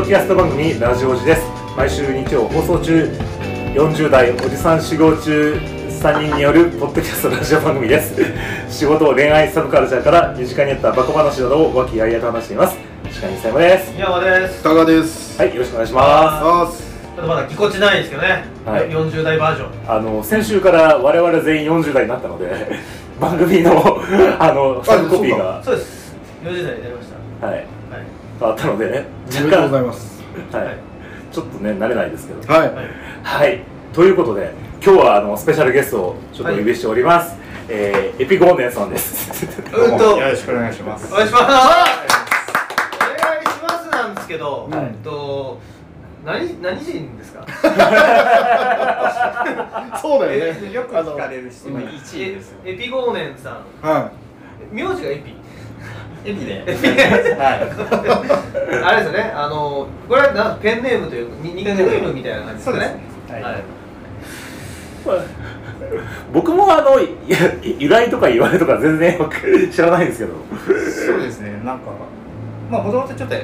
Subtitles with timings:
[0.00, 1.42] ドキャスト番組ラジオジです
[1.76, 3.04] 毎週日曜放送中
[3.74, 8.16] 40代おじさん修行中3人によるポッドキャストラジオ番組です
[8.70, 12.78] 仕事恋愛サブカルチャーから身近にあったバカ話などを和気あいあいと話しています
[13.10, 14.62] 石川西山です宮山です。
[14.62, 15.38] 高です。
[15.38, 16.82] はいよろしくお願いします。
[16.82, 18.44] ちょっとまだぎこちないですけどね。
[18.64, 19.84] はい40代バージョン。
[19.84, 22.80] すあの先週から我々全員40代になったので
[23.20, 24.00] 番組の
[24.38, 26.16] あのサブコピーがそうです。
[26.42, 27.08] 40代になりまし
[27.40, 27.46] た。
[27.46, 27.64] はいはい。
[28.40, 30.22] 変わったのでねおめでとうございます。
[30.52, 30.76] はいはい
[31.32, 32.74] ちょっとね慣れないですけどはい。
[32.74, 32.86] はい。
[33.22, 33.60] はい、
[33.92, 34.52] ということで
[34.84, 37.36] 今日はあのスペシャルゲストをちょっとお呼びしております、
[37.68, 41.06] えーエピゴーネンさんですうんと、お願いよろしくお願いします。
[41.06, 41.22] します。
[41.22, 41.32] お願いし
[43.62, 45.60] ますなんですけど、はいえっと、
[46.26, 47.46] 何、何人ですか？
[50.02, 50.72] そうだよね。
[50.72, 52.56] よく聞かれる質問1位です。
[52.64, 53.86] エピゴーネンさん。
[53.86, 54.10] は
[54.72, 55.34] 名字がエピ。
[56.24, 56.64] エビで。
[57.38, 57.60] は
[58.82, 62.78] あれですよね、あの、これはなペンネームというか、ニニックネームみたいな感じですかね。
[62.78, 62.94] ね
[63.28, 63.62] はいはい。
[66.32, 67.08] 僕もあのい
[67.78, 69.18] 由来とか言われとか全然
[69.72, 70.90] 知らないんですけどい。
[70.90, 71.52] そうですね。
[71.64, 71.90] なんか
[72.70, 73.34] まあもともとちょっと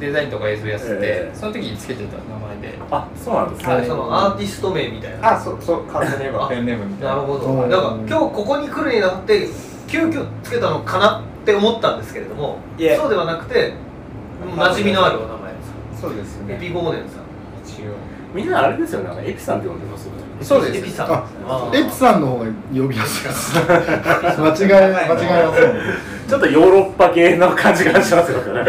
[0.00, 2.78] デザインとか映像やってて、ええその時につけてた名前で。
[2.90, 5.36] あそうなんですね、はいそのアーティスト名みたいな。
[5.36, 7.16] あ、そうそう簡単に言えばペンネームみたいな。
[7.16, 7.46] なるほど。
[7.46, 9.48] うんだから今日ここに来るになって
[9.86, 13.74] 急遽つけたのかなって思ったんですけれども、いえそうではなくて
[14.56, 15.58] 馴染みのあるお名前で
[15.94, 16.00] す。
[16.00, 16.54] そうですね。
[16.54, 17.24] エピゴーネンさん。
[17.64, 17.92] 一応。
[18.34, 21.12] みんなあれですよねあのエピさんって呼んでますよねそうですエピさん。
[21.12, 21.80] ああい。
[21.80, 23.56] エピさんの方が呼びやすいです。
[23.62, 25.74] 間違い間違いません。
[26.28, 28.64] ちょっとヨーロッパ系の感じがしますよね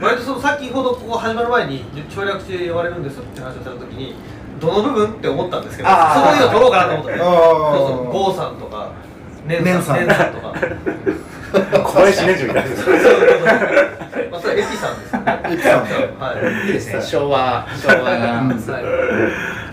[0.00, 4.16] 割とその先ほどここ始まる前に省略して言われるんですって話をした時に
[4.60, 7.18] どの部分って思ったんですけど、あーそういうの取ろうかなと思って。
[7.18, 8.12] そうあーそう。
[8.12, 8.88] ゴーさんとか。
[9.46, 10.54] ネンさん、ネンさんネンさんとか。
[11.84, 12.70] 小林年中みたいな
[14.30, 15.40] まあ、それエピさんですよね。
[15.50, 15.86] エピさんは
[16.64, 16.66] い。
[16.66, 17.02] いいですね。
[17.02, 18.42] 昭和昭和な。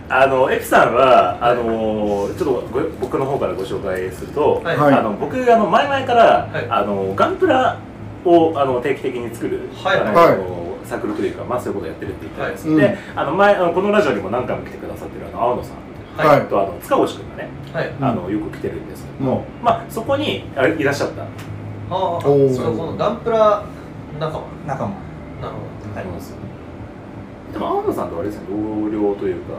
[0.09, 7.77] あのエピさんはあのちょっとご僕の方からご紹介すると、はいはいあの僕あの前々から、はいあのガンプラ
[8.23, 10.37] をあの定期的に作る、はいあのはい
[10.85, 15.87] サークルというか、まあ、そういうことをやってるって言ってます、はいであの前あのこのラジオにも何回も来てくださってるあの青野さん
[16.17, 16.41] はい。
[16.47, 17.91] とあの塚越君がねはい。
[18.01, 21.25] あのよく来てるんですけども、まあ、そこにあれいらっしゃった
[21.89, 23.63] ああそうこのガンプラ
[24.19, 24.43] 仲間。
[24.65, 24.89] 仲間。
[25.41, 25.99] なるほど。
[25.99, 26.33] あります
[27.53, 29.53] でも天野さんとあれですね同僚というか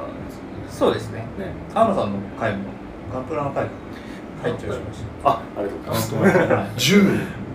[0.68, 1.20] そうですね。
[1.38, 1.52] ね。
[1.74, 2.64] 天野さんの会も
[3.12, 3.70] ガンプラの会も
[4.42, 5.30] 会長しました。
[5.30, 5.84] あありがとうご
[6.30, 6.94] ざいます。
[6.94, 7.20] 10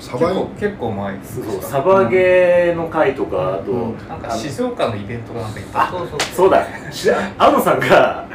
[0.00, 0.46] サバイ結構。
[0.60, 5.92] 結構前ですそうサバゲーの会とかあと、うんなんか静岡のイベントかなんか行った？
[5.92, 5.98] ど。
[5.98, 6.20] そうそう。
[6.20, 8.26] そうだし青野さんが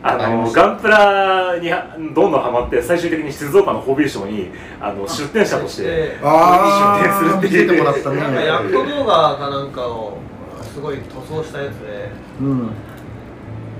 [0.00, 5.82] あのガンプラにはどんどんハマって最終的に静岡のホビーショーにあの出店者として。
[5.82, 8.16] 出店するっていてもらったね。
[8.20, 10.18] なんかヤクト動画かなんかを
[10.72, 12.70] すごい塗装したやつでうん。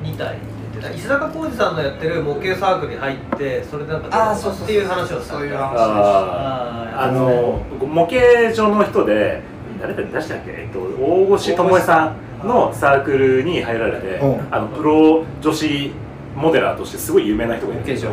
[0.03, 0.39] 2体
[0.75, 4.65] 出てた石坂浩二さんのやってる模型サークルに入ってそれでなんかあーそうそうそう。
[4.65, 5.35] っていう話をした。
[5.35, 5.75] そういう話。
[5.77, 7.01] あー。
[7.01, 9.43] あの模型上の人で
[9.81, 14.55] 誰だ出したっけ、えっと、大越智恵さんのサークルに入られてうん。
[14.55, 15.93] あのプロ女子
[16.37, 18.13] モデラーとしてすごい有名な人がいるんですよ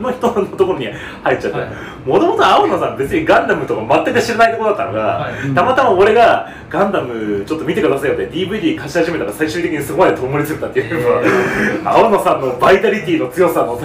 [0.00, 0.88] の人のところに
[1.22, 1.68] 入っちゃってはい。
[2.06, 5.54] もともと青野さん別にガンダムとか全く知らないところだったのが、はい。
[5.54, 13.78] たまたま俺がガンダムちょっと見てくださいよって DVD 貸し始めたら最終的にそこまでともりついたっていうのは青野さんのバイタリティの強さの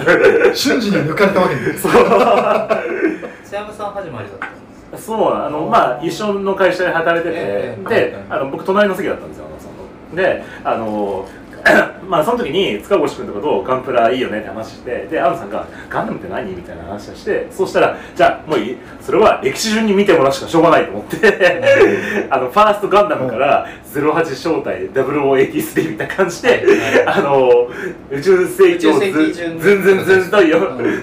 [0.54, 1.82] 瞬時に抜かれたわけです。
[1.82, 1.92] そう。
[1.92, 4.50] 津山さん始まりだったん
[4.92, 7.88] ですそうあのまあ一緒の会社で働いてて、ええ。
[7.88, 9.72] ではいあの僕隣の席だったんですよ青野さん
[10.10, 11.26] のであの
[12.08, 26.64] まあその時に塚越君とかとガンプラいいよねって話してで青野さんが「ガンダムって何?」みたいな話をしてそうしたら「じゃあもういいそれは歴史順に見てもらうしかしょうがない」と思って あのファーストガンダムから08正体0083みたいな感じで、
[27.04, 27.68] あの
[28.10, 30.38] 宇宙世紀をずんずんずんと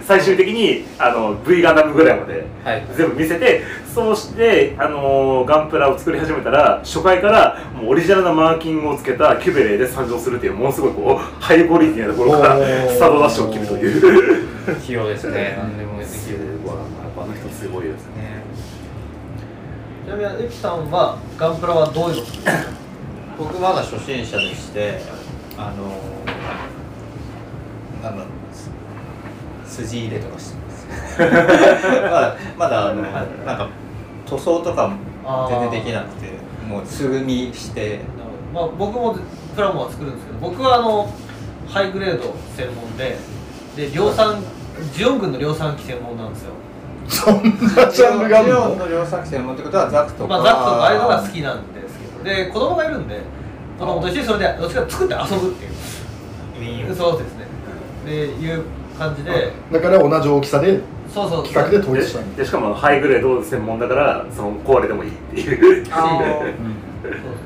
[0.03, 2.83] 最終的にあの V ガンダムぐらいまではい。
[2.95, 12.57] 全部見せてそうして、あのーガンプラを作り始めたら初回からもうオリジナルなマーキングをつけたキュベレーで参上するっていうものすごいこうハイクオリティなところから
[12.89, 14.49] スタートダッシュを切るという。
[14.75, 15.55] 器用ですね。
[15.61, 16.39] 何でもできる。
[16.39, 18.23] やっぱあの人すごいですね。
[18.23, 18.43] ね
[20.05, 22.23] ちなみにエピさんはガンプラはどういうの
[23.37, 24.99] 僕まだ初心者でして
[25.57, 25.87] あの
[28.03, 30.87] なんだろうす筋入れとかしてます。
[31.19, 33.23] まだまだあのな
[33.55, 33.67] んか
[34.29, 36.31] 塗装とかも全然できなくて
[36.67, 38.01] もう素組みして。
[38.53, 39.15] まあ、僕も
[39.55, 41.07] プラモは作るんですけど僕はあの
[41.67, 43.15] ハイグレード専門で
[43.75, 44.41] で量産
[44.91, 46.53] ジオン軍の量産機専門なんですよ。
[47.07, 52.23] そんなジャンルがあるジオンのの両作専門ってことはザクとか、まあ、ザクとかああいうのが好きなんですけど。
[52.23, 53.21] で子供がいるんで
[53.79, 56.95] 子供と一緒にそれでどっちか作って遊ぶっていう。
[56.95, 57.45] そうですね。
[58.05, 58.63] でいう
[58.97, 59.51] 感じで。
[59.71, 60.79] だから同じ大きさで
[61.13, 61.43] そうそう。
[61.43, 65.85] 企画で統一したいでしかもハイグレード専門だからその壊れてもいいっていう。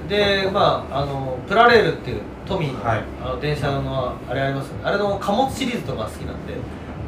[0.09, 3.03] でまああのプラレールっていうトミーの,、はい。
[3.23, 4.81] あの電車のあれありますよね。
[4.83, 6.53] あれの貨物シリーズとか好きなんで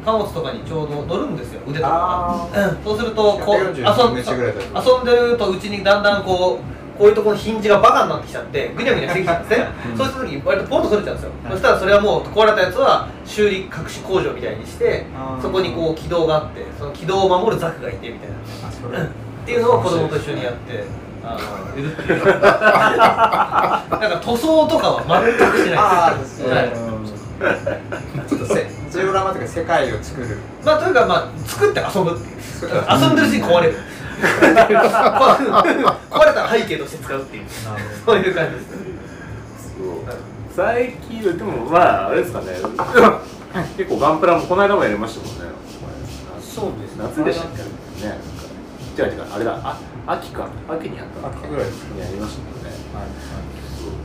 [0.04, 1.60] 貨物とかにちょうど乗るんですよ。
[1.66, 2.68] 腕とかが。
[2.68, 2.84] うん。
[2.84, 9.66] そうするとこう遊ん140メートルぐらいだと遊んでるとうちにだんだんこうこういうところのヒンジがバカになってきちゃってぐにゃぐにゃしてきちゃうんですね、
[9.96, 11.18] そうした時に割とポンと取れちゃうん。
[11.18, 15.06] ですよ、そしたらそれはもう壊れたやつは修理隠し工場みたいにして
[15.42, 18.36] そこにこう軌道があってその軌道を守るザクがいてみたいな。
[19.04, 19.08] っ
[19.46, 20.84] ていうのを子供と一緒にやって
[21.22, 21.38] あ
[21.74, 26.20] のいるっていうなんか塗装とかは全くしあない。
[26.20, 26.42] です、
[28.28, 30.38] ちょっとせジオラマとか世界を作る。
[30.64, 32.36] まあというかまあ作って遊ぶっていう。
[32.58, 33.76] 遊んでるうちに壊れる
[34.20, 34.78] 壊
[36.26, 37.44] れたら背景として使うっていう
[38.04, 38.66] そういう感じです
[40.56, 42.46] 最近でもまああれですかね。
[43.76, 45.54] 結構ガンプラもこの間もやりましたもんね
[46.40, 48.18] そうです夏でしたっけね
[48.96, 53.06] 違う違うあれだあ秋か秋にやった秋ぐらいにやりましたもんねはい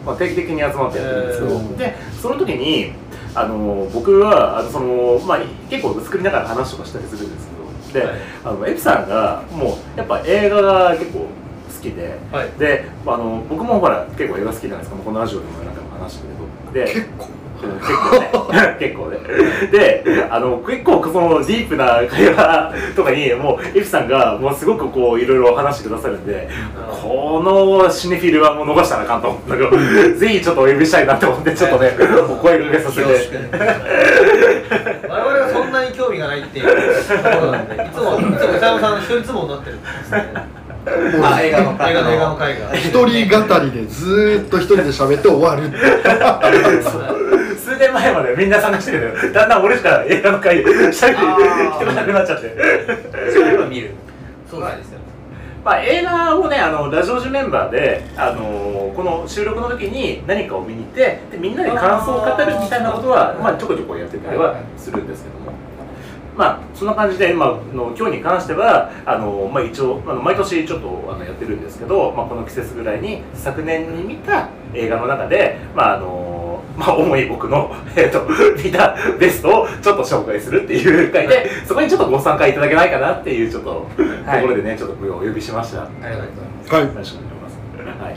[0.05, 2.91] まあ、定期的に集まってやってるんですけど、えーでその時に
[3.33, 7.47] あの僕はあのその、まあ、結構作りながら話とかしたりするんです
[7.93, 8.15] で、はい。
[8.43, 11.25] あのエピさんがもうやっぱ映画が結構好
[11.81, 12.49] きで、はい。
[12.59, 14.97] であの僕もほら結構映画好きじゃないですか。
[14.97, 16.23] このラジオでも何回も話した
[16.73, 17.25] けどで結構。
[17.25, 17.93] うん結
[18.31, 18.75] 構ね。
[18.79, 19.17] 結構ね。
[19.71, 26.49] であの結構そのディープな会話とかにもうエピさんがもうすごくこういろいろ話してくださるんで
[27.01, 29.69] このシネフィルはもう逃したらあかんと思ったけど
[30.17, 31.91] ぜひちょっとお呼びしたいなって思ってちょっとね
[32.29, 33.07] お声掛けさせて
[36.01, 36.65] 興味がないっていう
[37.05, 39.75] ところなんでいつもいつも伊沢さん一人相撲になってる。
[39.75, 40.33] んですね
[41.23, 42.73] あ 映画の映画の映画の会が。
[42.73, 45.69] 一人語りでずーっと一人で喋って終わる
[47.55, 51.17] 数年前までみんな参加してるけどだんだん俺しか映画の会しゃべる
[51.75, 52.55] 人がなくなっちゃって。
[53.31, 53.91] そういうの見る。
[54.49, 54.99] そうなんですよ。
[55.63, 65.60] まあ、映画をねあのラジオジメンバーで、あのこの収録の時に何かを見に行ってでみんなで感想を語るみたいなことは、まあ、ちょこちょこやってたりはするんですけども。
[66.37, 78.25] まあ、そんな感じで今の今日に関してはあの、まあ、一応あの毎年ちょっとあのやってるんですけど、まあ、この季節ぐらいに昨年に見た映画の中で、まああのまあ、主に僕の、 えー、と
[78.63, 83.87] 見たベストをちょっと紹介するっていう回でそこにちょっとご参加いただけないかなっていうちょっと、
[84.25, 84.41] はい。
[84.41, 85.81] ところでねちょっとお呼びしました。
[85.81, 86.73] ありがとうございます。
[86.73, 86.81] はい。
[86.83, 88.03] よろしくお願いします。
[88.03, 88.15] はい。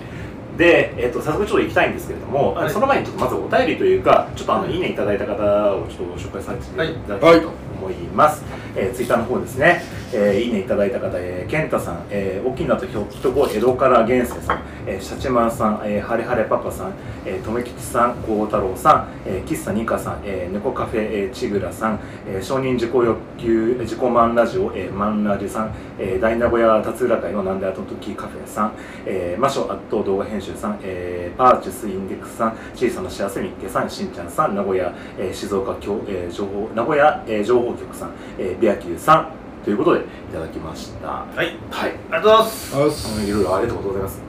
[0.57, 2.71] で、えっ、と早速ちょっと行きたいんですけれども、はい。
[2.71, 4.77] その前にちょっとまずお便りというか、ちょっとあのい。
[4.77, 5.33] いねいただいた方
[5.75, 7.49] をちょっとご紹介させていただきたいと
[7.85, 8.43] 思います。
[8.77, 9.83] えーツイッターの方ですね、
[10.13, 16.93] えーいいねいただいた方、えー、健太さん、えー、沖縄とひょっとこ江戸から現世さん、えー、シャチマンさん、えー、ハレハレパパさん、
[17.25, 28.73] えー、とめきちさん、孝太郎さん、えー、喫茶ニカさん、えー、猫カフェ、えー、ちぐらさん、えー、承認自己欲求、自己満ラジオ、えー、マンラジさん、えー、大名古屋辰浦会のなんであと時カフェさん、
[29.07, 41.09] えー、魔女圧倒動画編集さん、えー、パーチュスインデックスさん、小さな幸せみっけさん、しんちゃんさん、名古屋、えー、静岡教、えー、情報、名古屋、えー、情報局さん、えー、ビアキューさん、ということでいただきました。
[41.09, 41.93] はいはい。
[42.11, 44.21] ありがとうございますいろいろありがとうございます。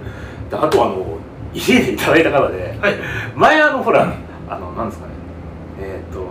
[0.49, 1.17] であとあの、
[1.53, 2.95] いいねいただいた方で、はい。
[3.35, 4.13] 前あのほら、
[4.49, 5.13] あの、なんですかね、
[5.79, 6.29] えーっと、あの、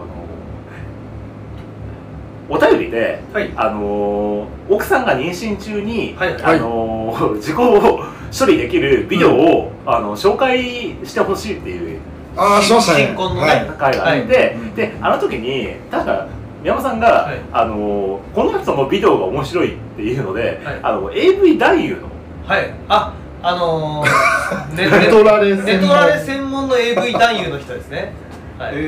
[2.49, 3.51] お便りで、はい。
[3.57, 6.43] あの奥さんが妊娠中に、はい。
[6.43, 8.05] あの事故を
[8.39, 10.63] 処理できるビデオを、あの紹介
[11.05, 12.01] してほしいっていう
[12.37, 13.07] あーしましたね。
[13.07, 13.49] 新婚のね。
[13.49, 13.67] はい。
[13.79, 14.77] 会があって、はい。
[14.77, 16.27] であの時に確か
[16.63, 17.39] 宮本さんが、はい。
[17.53, 20.81] あのこの人のビデオが面白いっていうので、はい。
[20.83, 22.09] あの AV 男優の
[22.47, 22.75] はい。
[22.89, 23.15] あ
[23.47, 25.67] あのー、ネ ネトラレ専門。
[25.67, 28.13] ネトラレ専門の AV 男優の人ですね。
[28.59, 28.79] はい、って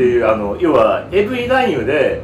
[0.00, 2.22] いうあの要は AV 男優で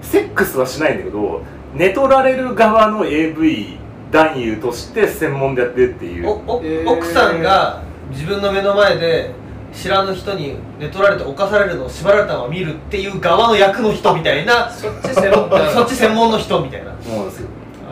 [0.00, 1.42] セックスはしないんだけど
[1.74, 3.78] 寝取られる側の AV
[4.12, 6.28] 男優として専門でやってるっていう。
[6.28, 6.88] おおえー。
[6.88, 9.32] 奥さんが自分の目の前で
[9.72, 14.70] 知らぬ人に寝取られて犯されるのを縛られたのを見るっていう側の役の人みたいな。
[14.70, 16.92] そっち専門 そっち専門の人みたいな。
[17.02, 17.48] そうなんですよ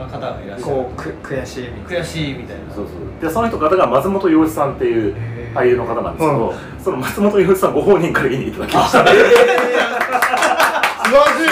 [0.07, 0.75] 方がいらっしゃる。
[0.75, 2.75] こうく悔しいみたい悔しいみたいな。
[2.75, 2.97] そうそう。
[3.21, 5.17] でその人方が松本洋一さんっていう
[5.55, 8.99] 俳優の方なんですけど、うその松本洋一さんご本人からいいねいただきました。
[8.99, 9.25] 素晴ら
[11.25, 11.45] し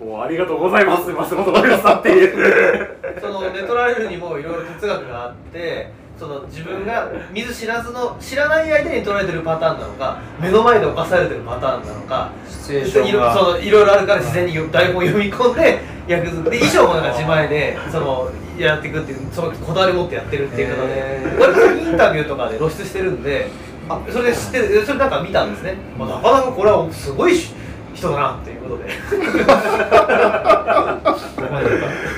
[0.00, 0.04] い。
[0.04, 2.96] もうありがとうございます松本洋一さんっていう。
[3.20, 23.48] その寝取られるにもいろいろ哲学があってその自分が見ず知らずの知らない間に取られてるパターンなのか目の前で犯されてるパターンなのかシチュエーションいろがそういろいろあるから自然に台本読み込んで役作りで衣装もなんか自前でそのやっていくっていうそのこだわり持ってやってるっていう方へで割とインタビューとかで露出してるんで
[23.88, 27.38] あそれで知ってるそれなんか見たんですね、まあ、なかなかこれはすごい
[27.94, 28.90] 人だなっていうことで。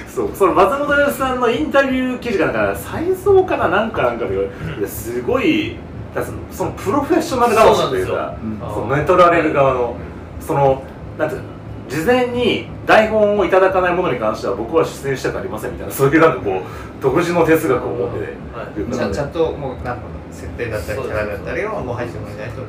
[0.08, 4.50] そうその松本康さんのインタビュー記事がなんか再造かななんかなんかで、
[4.86, 5.76] すごい
[6.14, 8.70] そのそのプロフェッショナル魂というかそうなんですよ。
[8.74, 9.96] そのネトられる側の
[10.40, 10.82] その
[11.18, 11.46] なんていうの
[11.88, 16.62] 事前に台本をいただかないものに関しては僕は出演したくありませんみたいなそういうなんかこう
[17.02, 18.66] 独自の哲学を持ってねはい。
[18.76, 22.62] 言うからちゃんちゃんともうなんか設定だったりキャラだったりをもう入ってもらいないと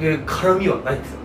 [0.00, 1.18] で絡みはないんですよ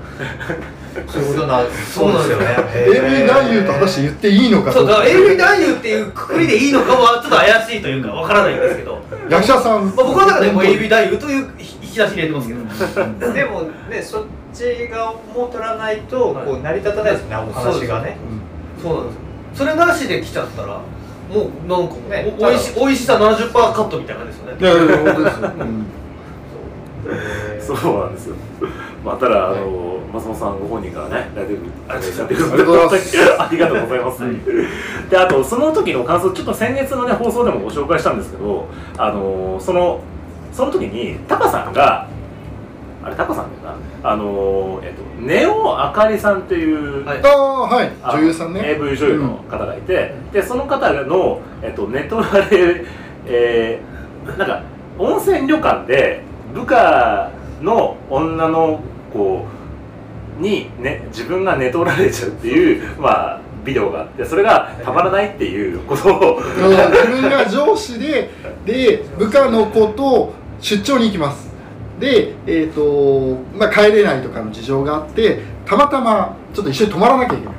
[1.07, 2.45] そういうことなそうなんですよね。
[2.73, 9.89] AV 男優と果たして言っていいのかそうだから AV 男優っていうくくりでいいのかはちょっと怪しいというかわからないんですけど、まあ、役者さん。
[9.95, 13.33] 僕の中でもう AV 男優という引き出し入れてますけど。
[13.33, 14.23] でもねそっ
[14.53, 16.45] ち側も取らないとはい。
[16.45, 18.17] こう成り立たないですねお話がね。
[18.81, 19.15] そうなんです。
[19.15, 19.21] よ
[19.53, 20.81] それなしで来ちゃったら
[21.29, 22.35] もうなんかね。
[22.39, 24.59] おおいしおいしさ70%カットみたいな感じですよね。
[24.59, 25.85] いやいや本当ですよ、うん
[27.59, 28.35] そうなんですよ。
[29.03, 35.09] まあ、ただ、あの、松本さんご本人からね、大丈夫、ありがとうございますありがとうございます。
[35.09, 38.67] で、あと、その時の感想、ちょっと先月のね、放送でもご紹介したんですけど。
[38.97, 40.01] あの、その、
[40.51, 42.07] その時に、タカさんが。
[43.01, 44.11] あれ、タカさんだよな。
[44.11, 47.05] あの、えっと、ネオあかりさんっていう。
[47.05, 52.85] はいああはい女優さんね AV 女優の方がいて、でその方の、えっと、ネトラレ、
[53.25, 54.61] えーなんか
[54.97, 58.79] 温泉旅館で部下の女の
[59.11, 59.45] 子
[60.39, 66.37] に、ね、自分が寝取られちゃうっていう、 まあ、ビデオがあってそれがたまらないっていうことを。
[66.37, 66.69] うん。
[66.71, 68.29] 自分が上司で
[68.65, 71.49] で部下の子と出張に行きます。
[71.99, 77.53] でえっ、とまあ帰れないとかの事情があってたまたまちょっと一緒に泊まらなきゃいけない。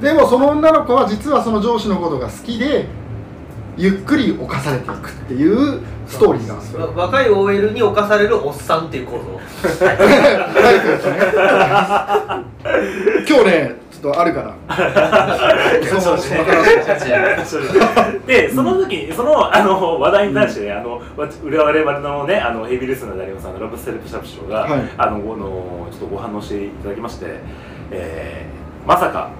[0.00, 2.86] でもその女の子は実はその上司のことが好きで
[3.80, 6.80] ゆっくり犯されていくっていうストーリーがあるんですよ。
[6.80, 9.40] わ若い OL に侵されるおっさんっていう構造。
[9.62, 11.16] 早くですね。
[13.26, 14.54] 今日ねちょっとあるから。
[15.88, 16.76] そのその話
[18.26, 24.82] でその時にそのあの話題に対してね、あのわ浦和レバルのねあのヘビーリスナーでありますあのラブステルプシャプショーが、はい。
[24.98, 27.26] あのこのちょっとご反応していただきまして、
[27.90, 29.30] えーまさか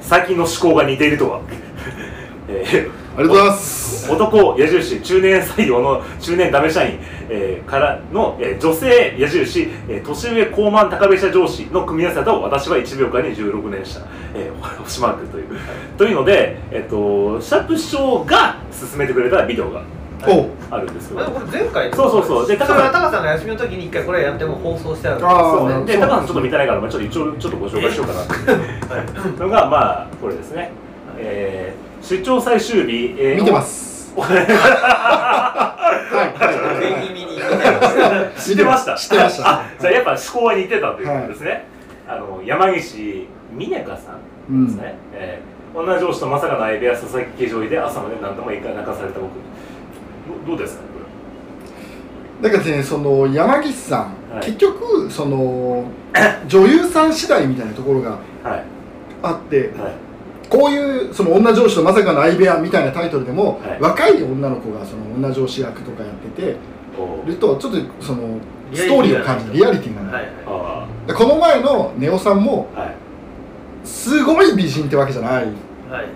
[0.00, 1.40] 最近の思考が似ているとは、
[2.48, 4.10] えーありがとうございます。
[4.10, 15.46] 男矢印中年採用の中年ダメ社員、えーからの、えー女性矢印、えー年上高慢高飛車上司の組み合わせだと私は1秒間に16年した、えー、星マークという、
[15.98, 19.82] というので、えっとシャープ師匠が勧めてくれたビデオが
[20.26, 20.48] お。
[20.70, 21.24] あるんですけど。
[21.26, 22.46] これ前回そうそうそう。
[22.46, 28.22] でで高さんそれはタカさんが休みの時に一回これやっても放送してあるんですあーそうねでそう高さんちょっと見てないから、まあ、ちょっと一応ちょっとご紹介しようかな。
[28.24, 29.34] ってい。
[29.34, 30.70] うのがまあこれですね、
[31.18, 34.12] えー出張最終日、えー見てます。
[34.16, 34.48] はいはいは
[36.82, 37.12] い。
[37.14, 38.96] 見て知ってました。
[38.96, 39.48] 知ってました。
[39.48, 41.64] あじゃあやっぱ思考は似てたということですね、
[42.06, 44.18] あの山岸美音香さ
[44.52, 49.30] んですね、えー女上司とまさかの相部屋佐々木家上位で朝まで何度も一回泣かされた僕。
[50.44, 50.82] どどうですか？
[50.82, 50.88] こ
[52.42, 54.44] だからねその山岸さん、はい。
[54.44, 55.86] 結局その
[56.46, 58.64] 女優さん次第みたいなところがれはい。
[59.22, 59.92] あってはい
[60.52, 63.80] こういうその女上司とまさかの相部屋みたいなタイトルでも、はい。
[63.80, 66.56] 若い女の子がその女上司役とかやってて
[66.98, 68.38] おるとちょっとその
[68.74, 72.94] ストーリーを感じるリアリティがない、はいあでこの前のネオさんもあはい。
[73.82, 75.44] すごい美人ってわけじゃない。
[75.44, 75.54] はい。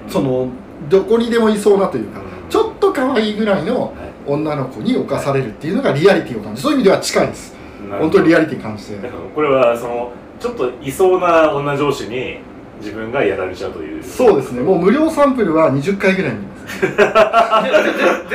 [0.06, 0.48] その
[0.90, 2.50] どこにでもいそうなというかうん。
[2.50, 3.92] ちょっと可愛いぐらいのはい。
[4.26, 7.54] 女の子に侵されるっていうのがリアリティを感じるそういう意味では近いです。
[7.88, 8.10] なるほど。
[8.10, 8.96] 本当にリアリティ感じて。
[8.96, 12.40] だからこれはそのちょっといそうな女上司に
[12.78, 14.02] 自分がやられちゃうという。
[14.02, 14.60] そうですね。
[14.62, 16.82] もう無料サンプルは20回ぐらい見ます。
[16.86, 16.92] 前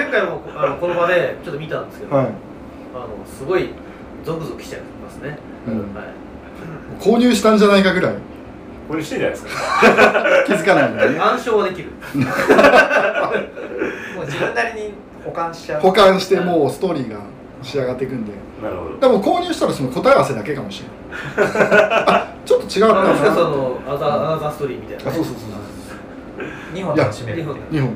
[0.09, 2.29] 回もあのこの場でちょっと見たんですけど、はい、あ
[2.99, 3.69] のすごい
[4.23, 5.93] ゾクゾクしちゃいますね、うん。
[5.93, 6.05] はい。
[6.99, 8.15] 購入したんじゃないかぐらい。
[8.87, 10.43] これしてんじゃないですか。
[10.47, 11.19] 気づかないんでね。
[11.19, 11.91] 暗唱はできる。
[14.15, 14.93] もう自分なりに
[15.23, 15.81] 保管しちゃう。
[15.81, 17.19] 保管してもうストーリーが
[17.61, 18.31] 仕上がっていくんで。
[18.61, 18.97] なるほど。
[18.97, 21.53] でも購入したらその答え合わせだけかもしれない。
[22.07, 25.49] あちょっと違うかあのそなのアザアナザーストーリーみたいな、あそうそうそう
[26.73, 27.93] 2本楽しめる日本日本。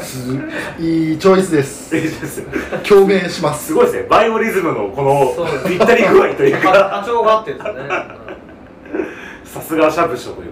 [0.00, 0.32] す
[0.80, 1.94] いいチョイスです。
[1.96, 2.40] いいです。
[2.40, 2.46] よ
[2.88, 3.66] 共鳴します。
[3.66, 4.06] すごいですね。
[4.08, 6.72] バイオリズムのこのそうぴったり具合というか。
[6.72, 7.72] 波長があってですね、
[9.44, 10.51] さすがシャブショという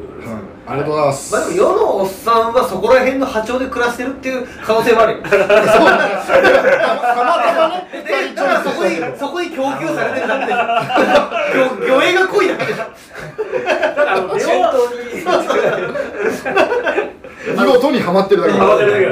[0.71, 5.19] ありがとうございます、まあでも世のおっさんはそこら辺の波長で暮らしてるっていう可能性もあるよ。
[5.27, 10.71] そうなんですたまたまねでだからそこに そこに供給されてるだけでしょ魚
[11.87, 12.75] 魚影が濃いだけで。
[12.75, 14.47] しょだからあのネオ
[17.67, 19.05] 見事にはまってるだけハマってるだけ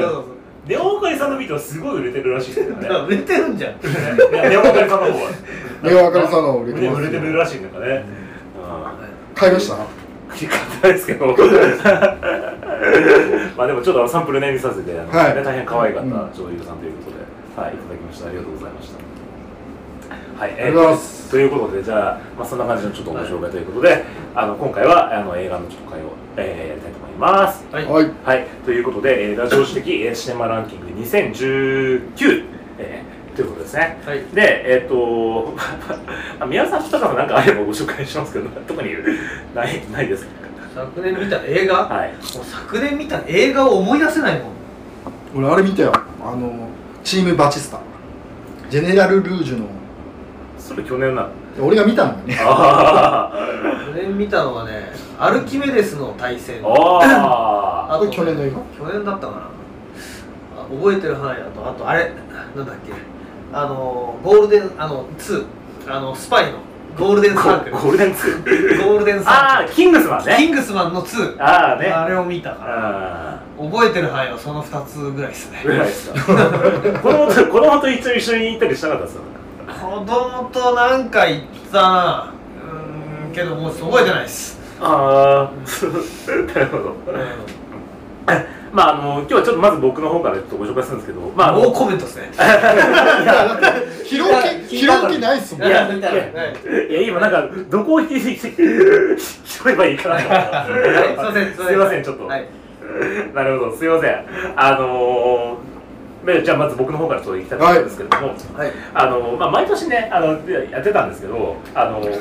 [0.69, 2.89] ネオオカリさんのビートはすごい売れてるらしいですよね。
[3.09, 3.73] 売れてるんじゃん。
[3.73, 3.75] い
[4.37, 5.31] やネオオカリさんの方は。
[5.83, 7.01] ネオあかりさんの売れてねます。
[7.03, 8.05] 売れてるらしいんだからね、
[9.35, 9.77] 買いました？
[10.29, 11.27] うん聞かないですけど。
[13.57, 15.35] まあでもちょっとあのサンプルね見させてあの、はい。
[15.35, 16.11] ね大変可愛かったうん。
[16.13, 16.29] 女優
[16.65, 17.17] さんということで、
[17.61, 17.77] はいい。
[17.79, 18.29] ただきました。
[18.29, 18.99] ありがとうございました。
[20.39, 21.31] はい、ありがとうございます。
[21.31, 24.05] ということでじゃあ、まあ、そんな感じのちょっとご紹介ということで、
[24.35, 26.05] あの今回はあの映画のちょっと会を、
[26.37, 27.67] えーやりたいと思います。
[27.73, 27.85] はい。
[27.85, 28.11] はい。
[28.25, 32.45] はい、ということで、えーラジオ史的えーシネマランキング2019、
[32.79, 34.01] えーということですね。
[34.05, 35.55] はいで、えっ、と、
[36.41, 38.91] あ宮沢とかもなんかあればご紹介しますけど、特に
[39.55, 40.31] ないないですか？
[40.75, 42.09] 昨年見た映画、はい。
[42.09, 44.53] もう昨年見た映画を思い出せないもん
[45.37, 46.53] 俺あれ見たよあの
[47.05, 47.79] チームバチスタ
[48.71, 49.67] ジェネラル・ルージュの
[50.59, 51.29] それ去年なの。
[51.61, 53.31] 俺が見たのよねあ
[53.87, 56.69] 去年 見たのはねアルキメデスの対戦あ。
[56.69, 57.99] ああ。
[57.99, 58.87] これ去年の映画？
[58.87, 62.11] 去年だったかなあ覚えてる範囲だとあとあれ
[62.57, 62.93] なんだっけ？
[63.53, 65.47] あのゴールデンあの2
[65.89, 66.59] あのスパイの
[66.99, 68.85] ゴールデンサークルゴゴールデンツー。
[68.85, 70.57] ゴールデンサああ、キングスマンークルキンね。
[70.57, 71.87] グスマンの2ああね。
[71.89, 75.67] あれを見たからあ覚えてる範囲はその2つぐらいですねあ。
[75.67, 76.21] ぐらいですか。
[77.01, 79.23] 子供と子供と一緒に一緒に行ったりしたかったですよ。
[79.69, 82.33] 子供となんか行ったな
[83.25, 85.53] うーんけどもう覚えてないです、ああ。
[86.55, 86.97] なるほど。
[88.73, 92.31] まああの今日はちょっとまず僕の方からちょっとご紹介するんですけど、まあノーコメントですね。
[94.05, 94.27] 拾う
[94.69, 95.69] 気拾う気ないっすもん。
[95.69, 96.09] いやいや
[96.89, 102.03] いや今なんかどこを拾えばいいかなはいすいませんすいません。
[102.03, 102.47] ちょっと、はい。
[103.35, 104.25] なるほどすいません。
[104.57, 108.73] あのー、じゃあまず僕の方からちょっと行きたいと思うんですけれども、はい。
[108.95, 110.27] あのーまあ毎年ねあの
[110.71, 112.19] やってたんですけどあのー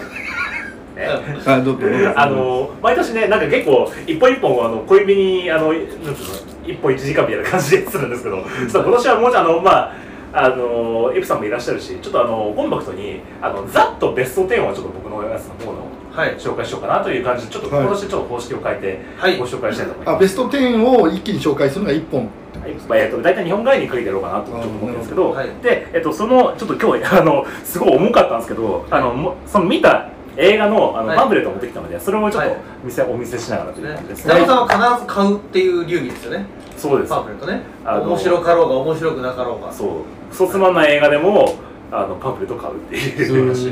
[0.98, 1.08] ね。
[1.46, 9.94] あどうぞどうぞあの毎年ねなんか結構一本一本あの小指にあのなんつうの一本一時間みたいな感じでするんですけど、ちょっと今年はもうあのまあ
[10.34, 16.36] あのエプさんもいらっしゃるしちょっとあのコンパクトにあのざっとベスト10をちょっと僕のやつの方のはい。
[16.38, 19.38] 紹介しようかなという感じでちょっとはい今年ちょっと方式を変えてはい。
[19.38, 20.16] ご紹介したいと思います。
[20.16, 22.22] あベスト10を一気に紹介するのが1本
[22.60, 22.74] はい。
[22.74, 25.50] まあえっと大体日本外に書いてやろうかなと思ってるんですけど、はい。
[25.62, 31.18] で、えっと、そのちょっと今日あのすごい重かったんですけど、あのもその見た映画のあの、はい。
[31.18, 32.58] パンフレットを持ってきたのでそれをちょっとはい。
[32.84, 34.34] 見せ、お見せしながらという感じですね。
[34.36, 36.46] 北野さんは必ず買うっていう流儀ですよね。
[36.78, 37.10] そうです。
[37.10, 37.62] パンフレットね。
[37.84, 39.90] あの面白かろうが面白くなかろうがそう。
[40.30, 41.56] クソつまんない映画でも
[41.92, 43.72] あのパンフレットを買うっていう話。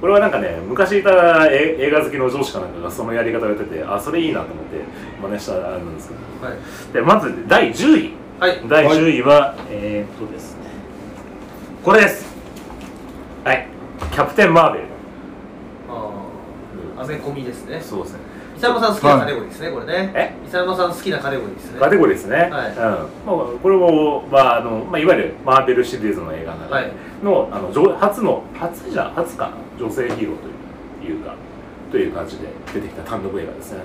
[0.00, 4.80] これはなんかね昔いたえ映画好きの上司かなんかがそのやり方をやっててあそれいいなと思って
[5.22, 6.46] 真似したあれなんですけど。
[6.46, 6.92] はい。
[6.92, 8.12] でまず第10位。
[8.40, 8.60] はい。
[8.68, 10.62] 第10位は、えー、っとですね。
[11.84, 12.26] これです。
[13.44, 13.68] はい。
[14.12, 14.84] キャプテン・マーベル。
[14.84, 17.80] あーアメコミですね。
[17.80, 18.18] そうですね。
[18.56, 20.12] 伊佐山さん好きなカテゴリーですねこれね。
[20.14, 20.34] え？
[20.42, 21.80] 伊佐山さん好きなカテゴリーですね。
[21.80, 22.48] カテゴリーですね、はい。
[22.50, 22.52] うん。
[22.52, 23.06] まあ、
[23.62, 29.50] これも、まああのまあ、いわゆるマーベルシリーズの映画の中での,、あの女初の初じゃ初か。
[29.50, 30.36] な女性ヒーロー
[31.00, 31.34] というか
[31.90, 33.80] という感じで出てきた単独映画ですね。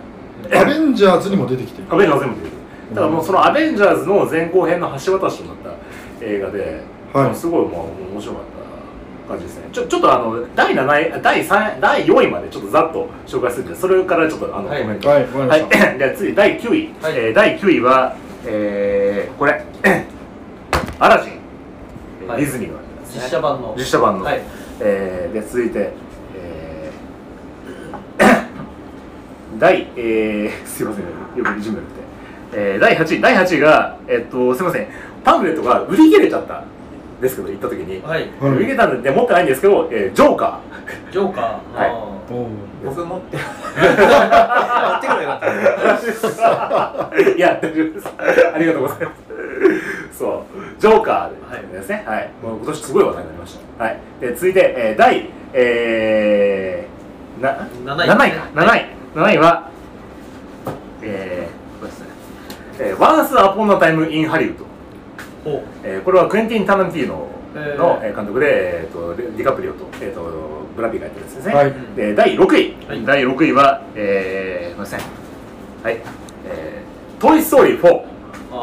[0.54, 1.88] アベンジャーズにも出てきてる。
[1.89, 2.58] アベンジャーズにも出てくる。
[2.96, 7.36] だからもうそのアベンジャーズの前後編の橋渡しとなった映画で、はい。
[7.36, 8.57] すごいもう面白かった
[9.28, 9.70] 感じですね。
[9.72, 10.86] ちょちょっとあの第7
[11.20, 15.68] 位第3第4位までちょっとざっと紹介するんでそれからちょっとあの、はいコメントはいはい。
[15.98, 17.13] じゃあ次第9位、はい。
[17.16, 19.62] えー第9位は、えーこれ。
[21.00, 21.34] アラジン、
[22.24, 22.42] えーはい。
[22.42, 22.80] ディズニーのね。
[23.13, 23.76] 実写版の。
[23.78, 24.42] 実写版の、はい。
[24.80, 25.92] えーで続いて、
[26.36, 28.48] えー
[29.60, 31.04] 第、えー、 すいません。
[31.38, 32.02] よく準備なくて、
[32.54, 33.22] えー、第8位。
[33.22, 34.88] 第8位がえっとすいません。
[35.24, 36.60] パンフレットが売り切れちゃった。
[36.60, 36.63] ん
[37.22, 38.30] ですけど行った時に、はい。
[38.40, 40.60] はい売り切れたんで持ってないんですけど、えージョーカ
[41.12, 41.78] ジョーカー。
[41.78, 42.18] はい。
[42.84, 43.44] 僕持って持
[44.98, 48.08] ってくればよかったー いや大丈夫です。
[48.54, 49.12] ありがとうございま
[50.12, 50.18] す。
[50.18, 50.80] そう。
[50.80, 52.04] ジョーカーですね。
[52.06, 53.84] はい、もう今年すごい話題になりました。
[53.84, 53.98] はい。
[54.22, 58.10] で続いて、えー、第えー、な7位。
[58.10, 58.48] 7位か。
[58.54, 58.86] 7位。
[59.16, 59.70] 7位は
[61.02, 62.08] えー、これですね。
[62.80, 64.68] えー、Once Upon a Time in Hollywood ーほう
[65.84, 67.28] えーこれはクエンティン・タランティーノ
[67.78, 70.22] の、ええー監督で、えー、とディカプリオと,、えー、と
[70.76, 71.74] ブラピがやってるやつですね、はい。
[71.96, 73.06] で第6位、はい。
[73.06, 75.00] 第6位はえー、すみません。
[75.84, 75.98] はい。
[76.50, 78.06] えー、トイ・ストーリー4、
[78.52, 78.56] あ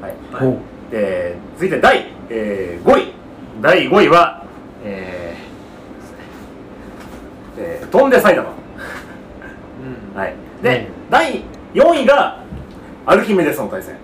[0.00, 0.14] はい。
[0.34, 3.12] ほうで続いて第、えー、5位。
[3.60, 4.42] 第5位は
[4.84, 8.50] えー、えー、飛んで埼玉。
[10.14, 11.42] はい、で、第
[11.74, 12.38] 4位が
[13.06, 13.96] アルキメデスの対戦。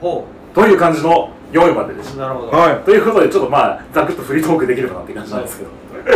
[0.00, 2.22] という感じの4位まででした。
[2.22, 2.52] なるほど。
[2.56, 2.80] はい。
[2.84, 5.70] ということでちょっとまあざくっとフリートークできればなって感じなんですけど、
[6.06, 6.12] え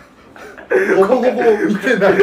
[0.00, 1.28] えほぼほぼ
[1.66, 2.14] 見てない。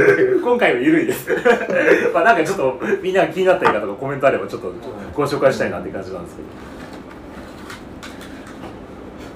[0.43, 1.29] 今回は緩いです。
[2.13, 4.73] まあなんかちょっとみんなが気になった映画とかコメントあればちょっと
[5.15, 6.47] ご紹介したいなって感じなんですけど。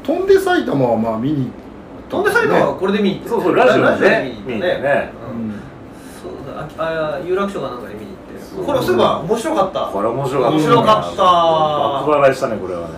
[0.06, 1.52] 飛んで埼玉はまあ見に
[2.10, 5.10] 飛んで埼玉はこれで見に行ってそうそうラジオでね見に行ってね。
[5.32, 5.54] うん。
[6.22, 8.05] そうだああ有楽町かなんかで見に行って
[8.64, 9.80] これそういえば面白かった。
[9.88, 11.24] これ面白かった面白かった。
[11.24, 12.94] 爆笑いしたねこれはね。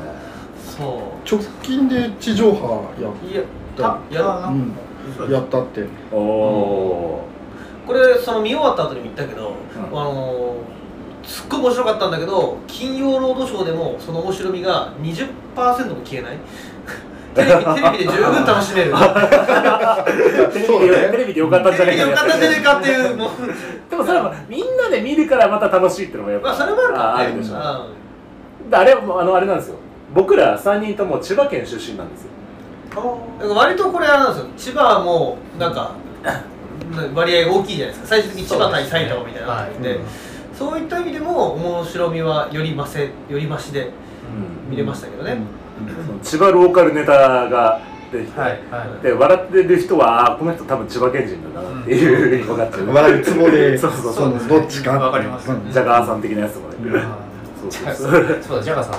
[0.59, 0.83] そ
[1.29, 3.41] 直近で地上波や,、ういや
[3.75, 5.85] たいやうん、やったって。
[6.11, 7.27] おお
[7.85, 9.53] これその見終わった後にも言ったけど、
[9.91, 9.99] うん。
[9.99, 10.77] あのー
[11.27, 15.29] すっごい面白かったんだけど金曜ロードショーでもその面白みが20%
[15.89, 16.37] も消えない
[17.37, 18.93] テレビテレビで十分楽しめる。
[20.51, 22.03] テレビでテレビでよかったんじゃないか。
[22.03, 23.29] テレビでよかったんじゃないかっていうもう。
[23.89, 26.99] でもそれはみんなで見るからまた楽しいっていうのもやっぱまあそれもあるか。
[26.99, 27.53] らねあるでしょ。
[27.53, 28.75] うん。
[28.75, 29.75] あれあのあれなんですよ。
[30.13, 32.29] 僕ら3人とも千葉県出身なんですよ。
[33.55, 34.73] 割とこれあれなんですよ。
[34.73, 35.91] 千葉はもうなんか
[37.13, 38.07] 割合大きいじゃないですか。
[38.07, 39.99] 最終的に千葉対埼玉みたいなのがあって。
[40.57, 40.85] そうい。
[40.87, 43.91] った意味でも面白みはより増せより増しで
[44.69, 45.37] 見れましたけどね、
[46.23, 49.03] 千葉ローカルネタが出てきて、はいはい。
[49.03, 54.47] で笑ってる人はこの人多分千葉県人だなっていうふうに分かっちゃう、笑いツボで そうそうそう。
[54.47, 55.71] どっちかわかりますうん。
[55.71, 57.03] ジャガーさん的なやつとかね、
[57.61, 58.11] そうジャそう。
[58.11, 58.93] ガそうそうだジャガさん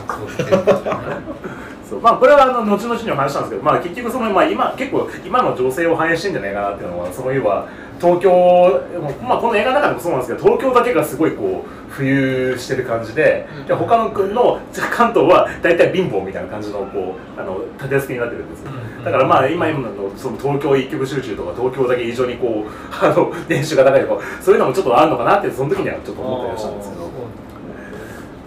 [1.88, 2.01] そう。
[2.01, 7.67] まあこれはあの後々にお話したんですけど、まあ、結局その、まあ、今結構今の情勢を反映してんじゃないかなっていうのはその要は
[8.00, 8.80] 東京、
[9.22, 18.64] まあ、この映画の中でもそうなんですけど東京だけがすごいこう浮遊してる感じで,、で他の国の関東は大体貧乏みたいな感じのこうあの立て付けになってるんです。
[19.04, 22.70] だからまあ今今のその東京一極集中とか東京だけ異常にこう
[23.04, 27.08] あの年収が高いとかそういうのもちょっとあるのかなってその時にはちょっと思ったりはしたんですけど。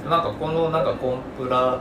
[0.09, 1.79] なんかこのなんかコンプラ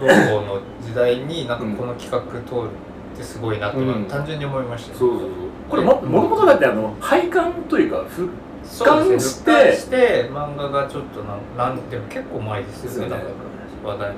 [0.00, 2.68] 同行の時代になんかこの企画通る
[3.14, 4.04] ってすごいなって、うん。
[4.04, 5.30] 単純に思いましたよそうそうそう
[5.68, 8.28] これももともとだってあの配管というかふ
[8.64, 9.52] そうですね。
[9.52, 11.34] 俯瞰して俯瞰して漫画がちょっとな
[11.68, 12.88] んなんでも結構前ですよね。
[12.88, 13.22] ですよねだか
[13.84, 14.14] ら話題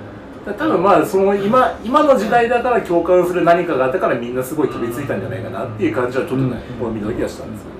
[0.56, 7.70] 多分まあその今今の時代だから共感する何かがあったからみんなすごい飛びついたんじゃないかなっていう感じはちょっとね、うんこの見た時はしたんですけ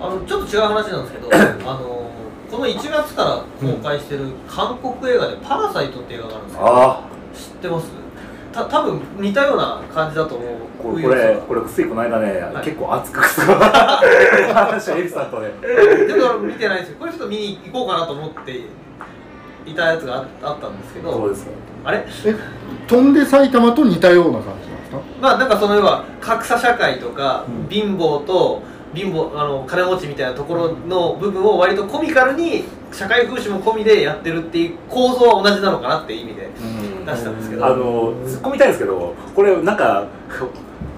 [0.00, 1.28] ど、あのちょっと違う話なんですけど
[1.70, 2.10] あの
[2.50, 7.00] この1月から公開してる韓国映画で「パラサイト」っていう映画があるんですけどあ
[7.32, 7.92] 知ってます？
[8.52, 10.48] た多分似たような感じだと思う。
[10.48, 18.60] あこれこれこれついこの間ね、はい結構熱く話をエリさんとねでも見てないんですよこれちょっと見に行こうかなと思って
[19.66, 21.50] いたやつがああったんですけどそうですか
[21.84, 22.34] あれえ
[22.88, 28.62] 飛んで埼玉と似たような感じなんですかまあなんかその要は格差社会とか、うん貧乏と
[28.94, 36.48] 貧乏あの金持ちみたいなところの部分を割とコミカルに社会風刺も込みでやってるっていう構造は同じなのかなっていう意味で
[37.06, 40.08] 出したんですけど、あの突っ込みたいんですけどこれなんか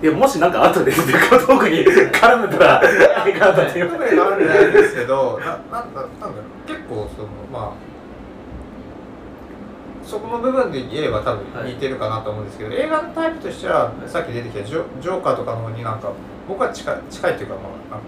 [0.03, 3.79] いやもしなんか後でデカトークに 絡めたらあれかなって。
[3.79, 6.69] いう特になんないですけどななんだなんだろう。
[6.69, 7.93] 結構そのまあ
[10.05, 16.11] そこの部分で言えば多分似てるかなと思うんですけど、映画のタイプとしてはさっき出てきたジョジョーカーとかの方になんか
[16.49, 18.07] 僕は近い近いっていうかまあなんか、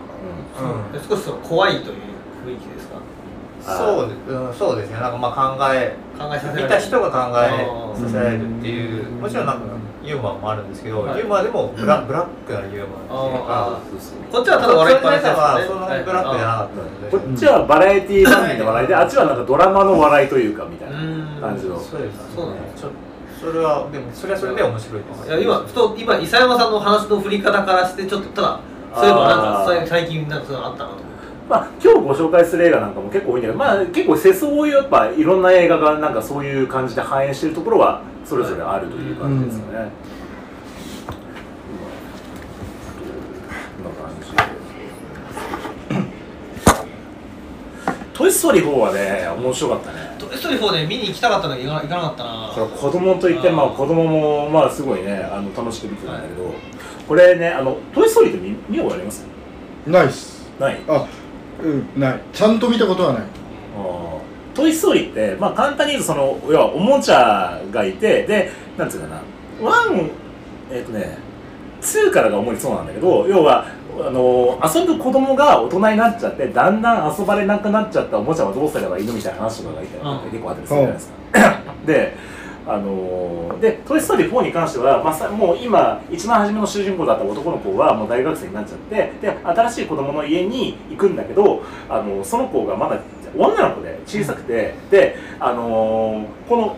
[0.92, 1.02] うん。
[1.02, 1.96] で少しその怖いという
[2.46, 2.94] 雰囲気ですか？
[3.78, 4.96] そうで、うん、そうですね。
[5.00, 6.62] なんかまあ考え考えさせられる。
[6.64, 9.62] 見た人が考えさせられるっていうもちろんなんか
[10.02, 11.18] ユーモアもあるんですけど、はい。
[11.18, 14.04] ユーモアでもブラ, ブラックなユーモアあっていうか。
[14.32, 15.36] こっちはただ笑いっぱなしですね。
[15.66, 21.78] そんなにブラックじゃなかったので、こっちはバラエティ番組の笑いであっちはなんかドラマの笑いというかみたいなうん感じの。
[21.80, 22.88] そうですそうなんですちょ
[23.44, 25.28] それはでもそれはそれで面白いです。
[25.28, 28.60] いや今ふと今伊佐山さんの話の振り方からしてちょっとただ
[28.94, 31.04] そういえばなんか最近なんかそういうのあったなと思って。
[31.46, 39.90] まあ、今日ご紹介する映画なんかも結構多いんだけど、まあ、結構世相をやっぱいろんな映画がなんかそういう感じで反映しているところはそれぞれあるという感じですよね。
[43.76, 44.42] こんな感じで。
[48.14, 52.52] トイ・ストーリー4はね面白かったねトイ・ストーリー4ね見に行きたかったのに行か行かなかったな。
[52.54, 56.52] これ子供といってまあ子供もまあすごいねあの楽しく見てたんだけど、
[57.08, 59.24] これねあのトイ・ストーリーって見見終わります？
[59.86, 60.80] ナイスない？
[60.88, 61.06] あ
[61.62, 62.20] うんない。
[62.32, 63.22] ちゃんと見たことはない。
[64.54, 69.20] トイ・ストーリーって、まあ、簡単に言うとその要はおもちゃがいてでなんつうかな。
[69.60, 70.10] ワン
[70.70, 71.18] えっ、とね
[71.80, 73.66] 2からが主にそうなんだけど要は
[74.00, 81.74] あの遊ぶ子供が大人になっちゃってだんだん遊ばれなくなっちゃったおもちゃはどうすればいいのみたいな話とかが結構あったりするじゃないですか。
[81.86, 82.16] で
[82.66, 92.98] あのーで「トイ・ストーリー4」に関しては、まあ、さもう今一番初めの主人公だった男の子はもう大学生になっちゃってで新しい子供の家に行くんだけどあのその子がまだ
[93.36, 96.76] 女の子で小さくて、で、あのーこのも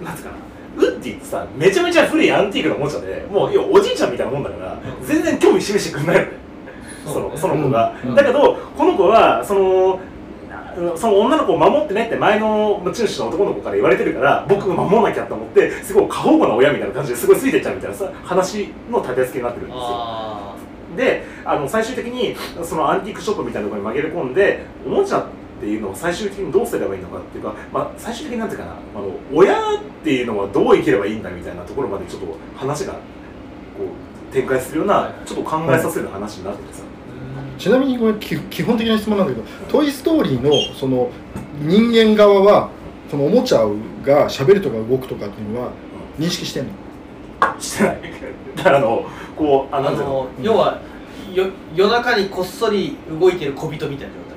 [0.00, 0.36] うなんつうかな
[0.76, 6.22] ウッディってさめちゃめちゃ古いアンティークなおもちゃでもう要はおじいちゃんみたいなもんだから全然興味示してくんないの。
[6.22, 6.28] ね。
[7.06, 8.14] そのその子が、うん。
[8.14, 10.00] だけどこの子はその
[10.50, 19.80] あその女の子を守ってねって前の持ち主の男の子から言われてるから僕が守らなきゃと思ってすごい過保護な親みたいな感じですごいついてっちゃうみたいなさ話の立て付けになってるんですよ。
[19.80, 20.54] あ
[20.96, 25.26] であの最終的にそのアンティークショップみたいなところに紛れ込んでおもちゃ
[25.58, 32.98] っていうのを最終的にどうすればいいのかっていうか、まあ、最終的になんていうかなあの親っていうのはどう生きればいいんだみたいなところまでちょっと話がこ
[34.30, 41.10] う展開するようなちょっと考えさせる話になっててさ、ーちなみにこれき基本的な質問なんだけど「トイ・ストーリーの」その
[41.60, 42.70] 人間側は
[43.10, 43.58] そのおもちゃ
[44.04, 45.70] が喋るとか動くとかっていうのは
[46.20, 46.70] 認識してんの？
[47.58, 47.98] してない。
[48.56, 49.04] だからあの
[49.36, 49.90] こうあの？
[49.90, 50.78] の要は
[51.34, 54.27] よ夜中にこっそり動いてる小人みたいな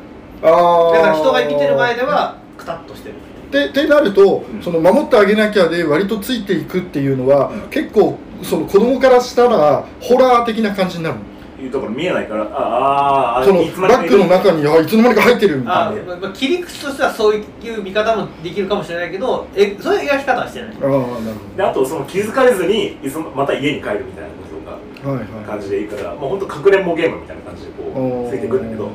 [0.41, 3.15] だから人が見てる前ではクタッとしてる。
[3.51, 4.61] でってなると、うん。
[4.61, 11.21] その守ってあげなきゃで割とついていくっていうのは、結構その子供からしたらホラー的な感じになるの。
[11.61, 15.89] いうところ見えないからあああそのバッグの中にあいつの間にか入ってるみたいな。
[15.89, 20.69] あ、まま切り口としてはそういう見方もできるかもしれないけどえそういう描き方はしてない。
[20.81, 25.45] ああなるであとその気づかれずにいつもまた家に帰るみたいなことがほどはいはい。
[25.45, 28.89] 感じでいいからもう本当かくれんぼゲームみたいな感じでこうついてくるんだけど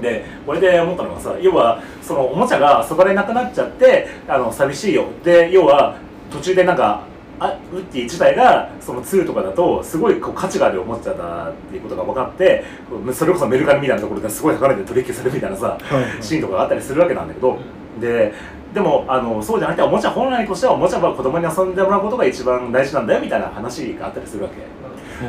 [0.00, 5.06] でこれで思ったのがさ要はそのおもちゃが遊ばれなくなっちゃってあの寂しいよ。
[5.24, 5.96] で要は
[6.30, 7.02] 途中でなんか
[7.38, 12.64] あウッディ自体がその2とかだとすごいこう価値があるおもちゃだっていうことが分かって
[13.12, 16.02] それこそメルカリみたいなところですごい高値で取引するみたいなさはい。
[16.02, 17.58] はいシーンとかがあったりするわけなんだけど、
[18.00, 18.32] で
[18.72, 24.56] でもあのそうじゃなくておもちゃ本来としてはおもちゃは子供に遊んでもらうことが一番大事なんだよみたいな話があったりするわけ。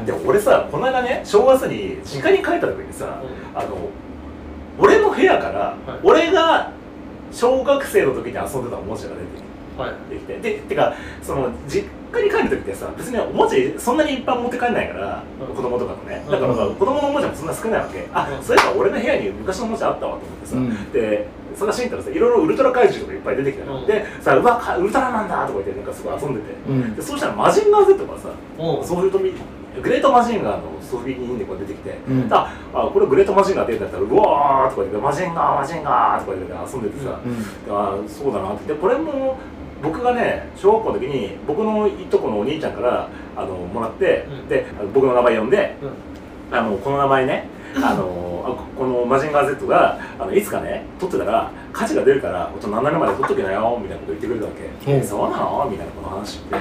[0.05, 3.21] で俺さこの間ね正月に実家に帰った時にさ、
[3.53, 3.89] あの
[4.79, 5.99] 俺の部屋から、はい。
[6.03, 6.71] 俺が
[7.31, 9.47] 小学生の時に遊んでたおもちゃが出てきて。
[9.77, 9.91] はい。
[10.09, 15.55] できてでてかその実家に帰る時ってさ別におもちゃそんなにいっぱい持って帰んないから、うん。
[15.55, 16.23] 子供とかもね。
[16.25, 16.31] うん。
[16.31, 18.43] だからさ、子供のおもちゃもそんな少ないわけ、あうん。
[18.43, 20.91] そういえば俺の部屋に昔のおもちゃあったわと思ってさ、うん。
[20.91, 23.87] で探しに行ったらさいろいろウルトラ怪獣とかいっぱい出てきたの、うん。
[23.87, 26.95] でさうわかウルトラマンだとか言ってなんかすごい遊んでて、うん。
[26.95, 29.33] でそうしたらマジンガー Z がさおうソフィトミ
[29.81, 32.27] グレートマジンガーのソフビ人形でこう出てきて、うん。
[32.31, 37.75] ああこれグレートマジンガーって言ったらうわーとか言ってマジンガーマジンガーとか言って遊んでてさ、うん。
[37.75, 38.73] あーそうだなって。
[38.73, 39.37] でこれも
[39.83, 44.47] 僕がね小学校の時に僕のいとこのお兄ちゃんからあのもらって、うん。
[44.47, 46.57] で僕の名前呼んでうん。
[46.57, 47.49] あのこの名前ね
[47.83, 54.51] あのあここのマジンガー Z があのいつかね取ってたら価値が出るからちょっと何年まで取っときなよみたいなこと言ってくれたわ
[54.85, 55.67] け、そうなの？
[55.69, 56.55] みたいなこの話って。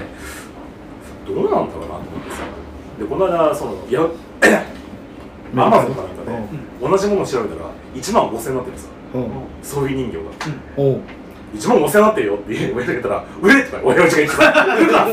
[1.27, 2.43] どうなんだろうなと思ってさ
[2.99, 6.33] でこの間そのいやアマゾンかなんかで、
[6.81, 9.31] 同じものを調べたら1万5000円になってるさうん
[9.63, 10.23] そういう人形が。
[10.77, 11.01] おう
[11.55, 15.07] 1万5000円になってるよって親が言ったら「売れ!」とか親父が言ってた「売るか!」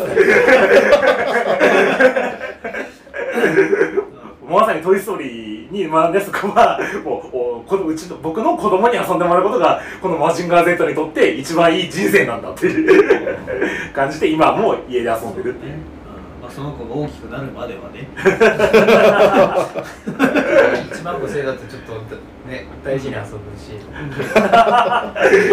[4.49, 15.73] まさに「トイ・ストーリー」に学んだやつとかはもうおこのうちの僕の子供に遊んでもらうことがこのマジンガー Z にとって一番いい人生なんだっていう感じで今はもう家で遊んでるっていう。
[16.57, 18.07] まあ、その子が大きくなるまではね。
[20.91, 21.93] 1万5000円だとちょっと
[22.49, 23.73] ね大事に遊ぶし。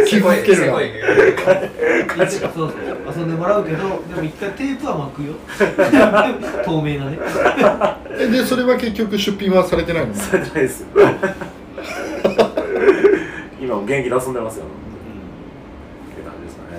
[0.06, 0.94] 傷つけるなすごいね。
[2.28, 2.72] そうそう。
[3.16, 3.84] 遊んでもらうけどで
[4.14, 5.34] も一回テープは巻くよ。
[6.64, 7.18] 透明なね。
[8.18, 10.14] えでそれは結局出品はされてないの？
[10.14, 10.88] されてないですよ。
[13.60, 14.68] 今も元気で遊んでますよっ
[16.16, 16.78] て感じですかね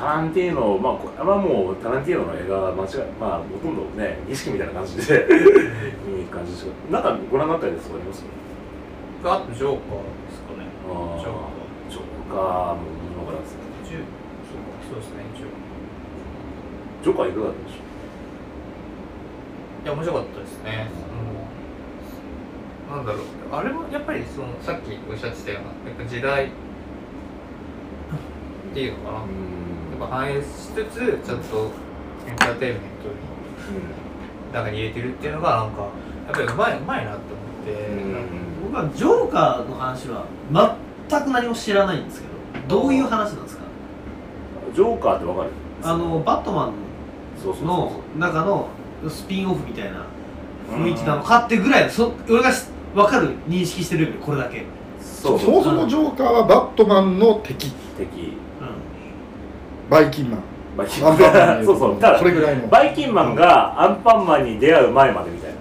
[0.00, 5.02] タランティーノ、まあ、これはもうタランティーノの映画は間違いまあほとんどね儀式みたいな感じで
[6.16, 8.24] いい感じですけどなんかご覧になったりですかあります？
[9.22, 10.64] あとジョーカーですかね。
[10.88, 11.20] あー。
[11.20, 11.92] ジョーカー。
[11.92, 13.60] ジョーカーも見ながらですね。
[13.84, 14.08] ジョー
[14.88, 15.20] そうですね。
[15.36, 15.52] ジョー
[17.04, 17.84] ジョーカーいかがだったでしょ
[19.84, 20.88] いや面白かったですね、
[22.90, 23.20] なんだろう。
[23.52, 26.48] あれもやっぱりそのさっきおっしゃってたようなやっぱ時代っ
[28.72, 29.24] ていうのかな、うや
[30.06, 31.70] 反映しつつちゃんと
[32.28, 33.14] エンターテインメントに
[34.52, 35.82] 中に入れてるっていうのがなんか
[36.26, 37.76] やっぱりうまいうまいなって思って、
[38.62, 40.26] 僕はジョーカーの話は
[41.08, 42.26] 全く何も知らないんですけ
[42.68, 43.62] どどういう話なんですか？
[44.74, 45.50] ジョーカーってわかる？
[45.82, 46.74] あのバットマン
[47.66, 48.68] の中の
[49.08, 50.06] スピンオフみたいな
[50.70, 54.64] 雰囲気なのかってぐらいそ俺がし分かる認識してるレベルこれだけ。
[55.00, 57.70] そそもそもジョーカーはバットマンの敵。
[57.96, 58.36] 敵
[59.90, 60.40] バイキンマン。
[60.76, 61.64] バイキンマン。
[61.64, 62.00] そうそう。
[62.00, 62.68] ただそれぐらいの。
[62.68, 65.56] バイキンマンがアンパンマンに出会う前までみたいな。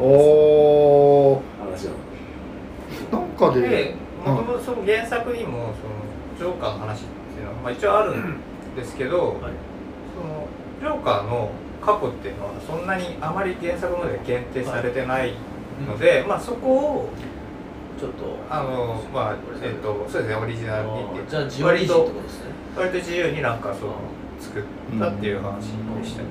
[0.00, 1.90] おお話な
[3.18, 5.72] のなんかででもともとその原作にも
[6.38, 7.00] そのジョーカーの話っ
[7.34, 8.40] ていうのは、まあ、一応あるん
[8.76, 9.36] ですけど、はい。
[10.14, 10.46] その
[10.80, 15.34] ジョーカーの過去っていうのはそんなにあまり原作ので限定されてない
[15.86, 17.08] ので、まあそこを
[17.98, 23.90] ちょっとあのまあえっとそうですねオリジナルにってじゃあ自由リージってことですね割と自由になんかそう
[24.40, 24.62] 作っ
[24.98, 26.24] たっていう話でしたけ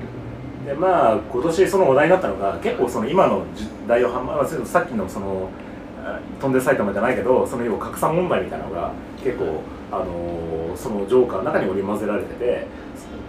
[0.66, 5.50] ど、でまあ今年その話題になったのが結構その今の時代をはまあさっきのその
[6.04, 8.92] あ飛んで埼玉じゃないけどその要は拡散問題みたいなのが
[9.24, 12.68] 結構あのーそのジョーカーの中に織り交ぜられてて。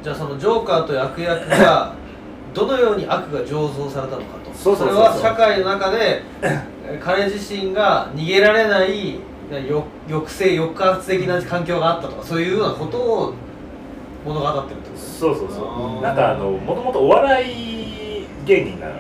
[0.03, 1.93] じゃあそのジョーカーという悪役が
[2.55, 4.51] どのように悪が醸造されたのかと。
[4.55, 5.05] そうそうそうそう。
[5.05, 9.19] れは社会の中でえ彼自身が逃げられない
[9.51, 13.35] 抑制抑圧的な環境があったとかそういうようなことを
[14.25, 14.91] 物語ってるってこと？
[14.93, 15.53] ですそうそう。
[15.53, 18.99] そうなんかあのもともとお笑い芸人なのよ。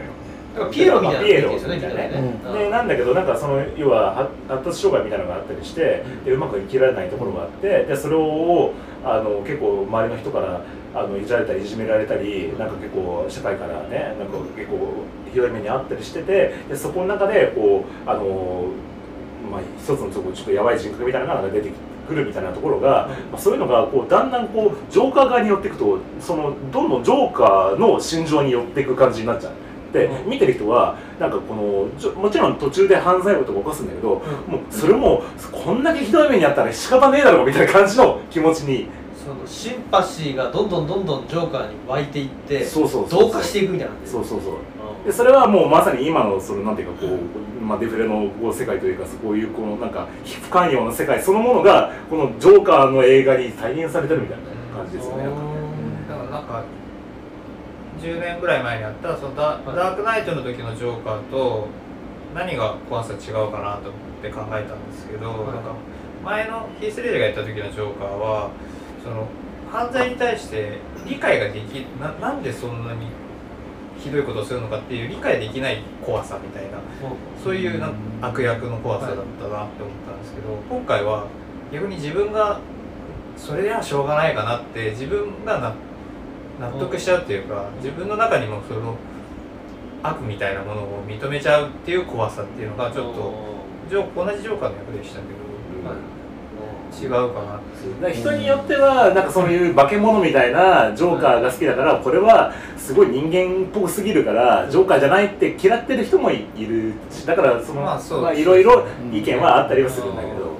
[0.54, 2.08] だからピエロみたいなピエロですよねみたいなね。
[2.08, 2.64] みたいなね。
[2.64, 8.72] でなんだけどなんかその要はは発達障害みたいなのがあったりしてでうまく生きられないところがあってでそれを
[9.04, 10.62] あの結構周りの人から
[10.94, 18.70] あのいじられたりいじめられたりなんか結構社会からねなんか結構ひどい目にあったりしててでそこの中でこうあの
[19.48, 21.70] まあ一つのちょっとちょっとやばい人格みたいなのが出て
[22.08, 29.52] くるみたいなところが、まあ、そういうのがこうだんだんこうジョーカー側に寄っていくとそのどんどんジョーカーの心情に寄っていく感じになっちゃう。
[29.92, 30.30] でうん。
[30.30, 31.88] 見てる人はなんかこの
[32.20, 34.22] もちろん途中で犯罪とか起こすんだけど、もう
[34.70, 38.88] それもこんだけひどい目にあったら仕方ねえだろみたいな感じの気持ちに。
[39.16, 44.52] そのシンパシーがどんどんどんどんジョーカーに湧いていってそうそうそう同化していくみたいなそうそうそう。
[44.52, 44.77] うん
[45.08, 50.06] でそれはもうまさに今のそのなんていうかこう、まあ、デフレのこう世界というかこういうこのなんか
[50.42, 54.44] 不寛容な世界そのものがこのジョーカーの映画に再現されてるみたいな
[54.76, 55.24] 感じですよね。
[56.10, 56.62] だからなんか
[58.02, 61.68] 10年ぐらい前にあったそのダダークナイトの時のジョーカーと
[62.34, 65.38] 何が怖さ違うかなと思って考えたんですけど、はい。
[65.38, 65.72] なんか
[66.22, 68.50] 前のヒース・レイジがやった時のジョーカーは
[69.02, 69.26] その
[69.72, 73.06] 犯罪に対して理解ができななんでそんなに
[73.98, 76.78] ひどいことをするのかっていう理解できない怖さみたいな
[77.42, 81.26] そういうなん悪役の怖さだったなって思ったんですけど、今回は
[81.72, 82.61] 逆に自分が
[83.37, 85.74] それではしょうがないかなって自分がな
[86.61, 88.96] 納得しちゃうっていうか自分の中にもその
[90.02, 93.58] 悪みたいなものを認めちゃうっていう怖さっていうのがちょっと
[93.90, 95.38] 同じジョーカーの役でしたけど
[96.92, 110.57] 違うかなって人によってはなんかそういう化け物みたいなジョーカーが好きだからこれはすごい人間っぽすぎるからジョーカーじゃないって嫌ってる人もいるしだからそのまあそうまあいろいろ意見はあったりはするんだけど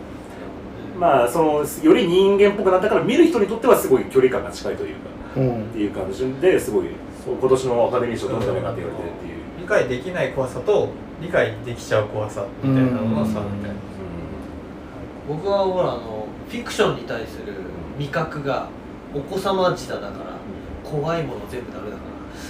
[0.99, 5.01] まあそのより人間っぽくなったから見る人にとってはすごい距離感が近いというか
[5.37, 5.65] うん。
[5.65, 6.87] っていう感じですごい
[7.27, 9.39] 今年のアカデミー賞取るんじゃないかって言われてるっていう。
[9.61, 10.89] 理解できない怖さと
[11.21, 13.75] 理解できちゃう怖さみたいなのの差みたいな。
[15.29, 16.18] 僕はほらあの
[16.49, 17.53] フィクションに対する
[17.99, 18.69] 味覚が
[19.15, 20.13] お子様舌だから
[20.89, 22.09] 怖いもの全部ダメだから。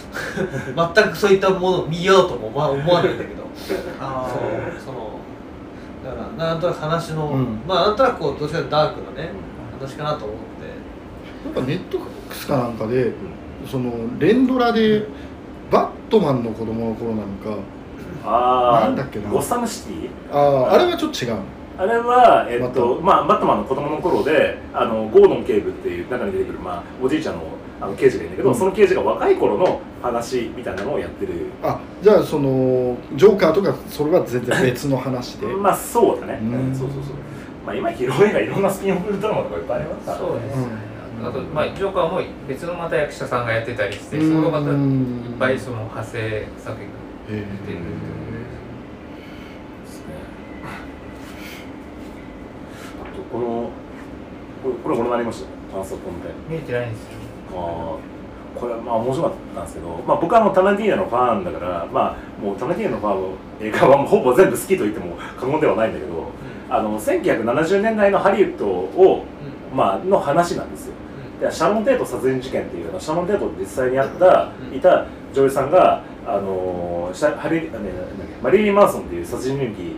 [0.95, 3.43] 全くそういったものを見ようとも思わ思わないんだけど。
[4.01, 4.41] あそう
[4.85, 5.19] その
[6.05, 7.61] だからなんとなく話の、うん。
[7.67, 9.31] まあなんとなくこうどっちかというとダークなね
[9.81, 10.39] 話かなと思って。
[11.45, 13.13] なんかネットフリックスかなんかで
[13.67, 15.07] その連ドラで
[15.71, 17.61] バットマンの子供の頃なのか
[18.25, 19.31] ああなんだっけな。
[19.31, 20.09] ゴッサムシティ？
[20.33, 21.41] あああれはちょっと違うの
[21.79, 27.43] あれは、えっとバットまあ、バットマンの子供の頃であのゴードン警部っていう中に出てくる、まあ、おじいちゃんの
[27.81, 28.55] あの刑事がいるんだけど、うん。
[28.57, 31.33] その刑事が若い頃の話みたいなのをやってる。
[31.63, 35.47] あじゃあそのジョーカーとかそれは全然別の話で？
[35.55, 36.75] まあそうだね、うん。
[36.75, 37.15] そうそうそう。
[37.65, 40.65] まあ今ヒロ映画いろんなスピンオフドラマとかいっぱいありますからそうですね、
[41.23, 44.43] あと、まあ、ジョーカーも別のまた役者さんがやってたりして、うん。
[44.43, 46.93] そのまたいっうんぱいその派生作品が
[47.31, 47.79] へ出てる
[49.85, 50.15] ですね
[53.03, 53.71] あとこの
[54.63, 57.11] これこれご覧になりました感想コンテ見えてないんですよ。
[57.53, 58.19] まあ
[58.59, 66.31] これはまあ面白かったんですけど、まあ、僕はあのタナティーナのファンだから、まあ、もうタナティーナのファンの映画はもうほぼ全部好きと言っても過言ではないんだけど
[66.69, 69.25] あの1970年代のハリウッドを、
[69.73, 70.95] まあの話なんですよ。
[71.41, 74.77] でシャロン・テート殺人事件っていうのシャロン・テート実際にあったうん。
[74.77, 77.71] いた女優さんが、あのシャハリ、
[78.43, 79.97] マリリン・マンソンっていう殺人鬼に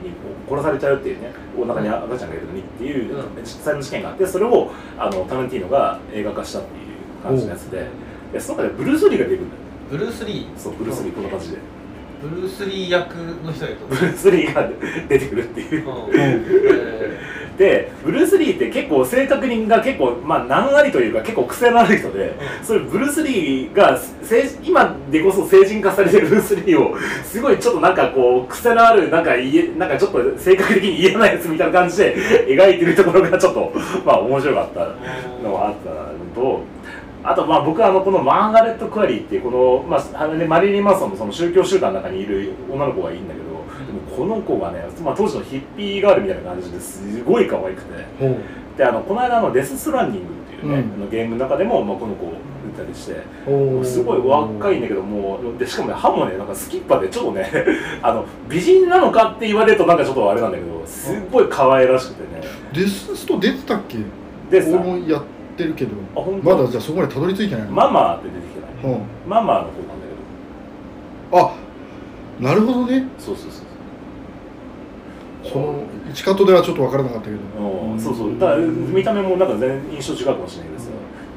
[0.49, 7.87] 殺されちゃうっていうねお腹に赤ちゃんがいるのにっていううん実際の事件があってそれをあのタランティーノが映画化したっていう感じのやつで
[8.33, 10.59] でその中でブルース・リーが出てくるんだよブルース・リー。
[10.59, 11.59] そうブルース・リーこんな感じで
[12.23, 14.69] ブルース・リー役の人がいるとブルース・リーが
[15.09, 15.89] 出てくるっていう。
[15.89, 16.11] うん。
[16.15, 17.19] え
[17.61, 22.35] でブルース・リーって結構性格人が結構まあ難ありというか結構癖のある人で、
[22.65, 32.17] それブルース・リーが成今でこそ成人化されてるブルース・リーをすごいちょっとなんかこう癖のあるなんかいえなんかちょっと性格的に嫌なやつみたいな感じで
[32.49, 33.73] 描いてるところがちょっと
[34.07, 34.81] まあ面白かった
[35.47, 35.97] のがあったの
[36.35, 36.63] と。
[37.23, 43.50] あとまあ僕はあのこのマーガレット・クアリーっていうこの、まあ、ねマリリン・マンソンのその宗教集団の中にいる女の子がいいんだけど、
[44.17, 48.05] この子がね、まあ、当時のヒッピーガールみたいな感じですごい可愛くて。
[48.77, 51.03] であのこの間の「デス・ストランディング」っていうね、うん。
[51.03, 52.27] あのゲームの中でも、まあ、この子
[52.77, 53.17] 出たりして
[53.85, 57.51] すごい若いんだけどもうでしかもね歯もねなんかスキッパでちょっとね
[58.01, 62.43] あの美人なのかって言われるとなんかちょっとあれなんだけどすっごい可愛らしくてね。
[62.73, 63.99] デススト出てたっけ？
[64.51, 65.23] でさ俺もやっ
[65.57, 65.91] てるけど。
[66.43, 67.73] まだじゃあそこまでたどり着いてないの？
[67.73, 68.97] ママって出てきてないう。
[68.99, 69.71] んママの子なんだ
[71.31, 71.47] けど。
[71.49, 71.53] あ
[72.41, 73.07] なるほどね。
[73.19, 73.60] そうそうそう
[75.45, 77.39] その一カットではちょっと分からなかったけど。
[77.39, 78.39] うんそうそう。
[78.39, 80.91] だから見た目もなんか全然印象違うかもしれないけどさ。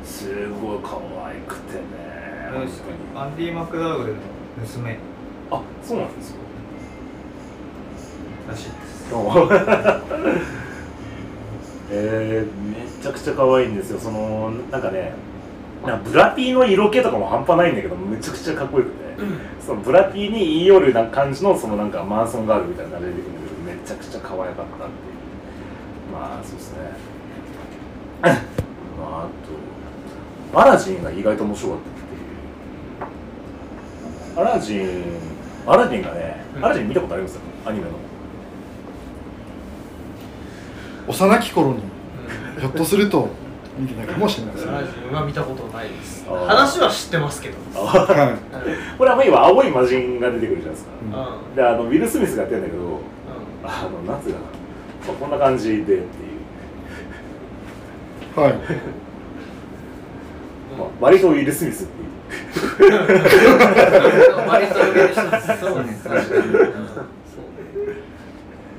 [0.04, 0.30] す
[0.62, 1.82] ごい可愛くてね。
[2.54, 2.70] 本当に。
[3.16, 4.20] アンディ・マクダウエルの
[4.60, 4.98] 娘。
[5.52, 6.38] あそうなんですよ
[8.48, 9.14] らしいです。
[11.92, 14.00] えー、めちゃくちゃ可愛いんですよ。
[14.00, 15.14] そのなんかね
[15.86, 18.96] なんかブラピーの色気とかも半端ないんだけどめちゃくちゃかっこよくて、
[19.66, 23.53] そのブラピーに言い寄るな感じのそのなんかマンソンガールみたいなのが出てくるんだけど。
[23.53, 23.53] め
[23.86, 24.68] ちゃくちゃ可愛かったっていう。
[26.12, 26.80] まあそうですね。
[28.24, 29.28] まああ
[30.54, 31.94] とアラジンが意外と面白かったっ
[34.38, 34.48] ていう。
[34.48, 35.04] アラジン
[35.66, 37.40] アラジンがね、アラジン見たことあります？
[37.66, 37.92] アニメの。
[41.08, 41.82] 幼き頃に
[42.60, 43.28] ひょっとすると
[43.78, 44.72] 見てたかもしれないですね。
[44.72, 46.26] ラジオは見たことないです。
[46.30, 47.58] 話は知ってますけど。
[47.74, 50.92] これはまあ今青い魔人が出てくるじゃないですか。
[51.02, 51.10] うん。
[51.10, 51.56] うん。
[51.56, 53.00] であのウィル・スミスがやってるんだけどう
[53.64, 54.34] あのなんつう
[55.20, 56.02] こんな感じでっていう、
[58.38, 58.52] いはい。
[58.54, 58.56] ん
[60.78, 62.10] まあ、割とウィル・スミスっていう。
[64.48, 66.66] 割と上の人ですそうです確かにうんそう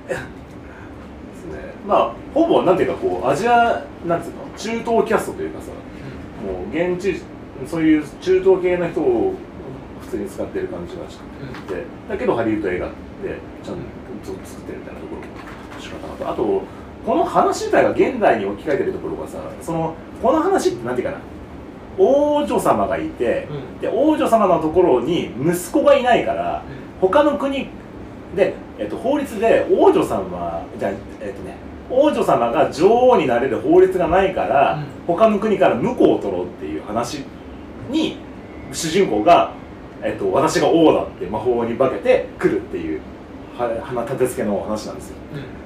[0.08, 1.58] ですね。
[1.86, 4.34] まあほぼなんていうかこうアジアなんつうの？
[4.56, 5.68] 中東キャストというかさ
[6.44, 7.20] もう現地
[7.66, 9.34] そういう中東系の人を
[10.02, 11.18] 普通に使ってる感じがし
[11.68, 11.84] てて。
[12.08, 12.92] だけどハリウッド映画で
[13.62, 13.80] ちゃんと
[14.24, 15.26] 作ってるみたいなところも
[15.80, 16.30] 仕方なと。
[16.30, 16.62] あと
[17.04, 21.20] この話自体が現代に置き換えてるところがさそのこの話ってなんていうかな。
[21.96, 23.80] 王女様がいて、うん。
[23.80, 26.64] で王女様のところに息子がいないから
[27.00, 27.68] 他の国
[28.34, 31.56] で、えっと、法律で王女様じゃあえっとね
[31.88, 34.84] 王女様が女王になれる法律がないから、うん。
[35.06, 37.24] 他の国から婿を取ろうっていう話
[37.90, 38.16] に
[38.72, 39.52] 主人公が、
[40.02, 42.98] えっと、私が王だって魔法に化けて来るっていう。
[42.98, 43.04] は
[43.56, 45.16] 花立て付けの話なんですよ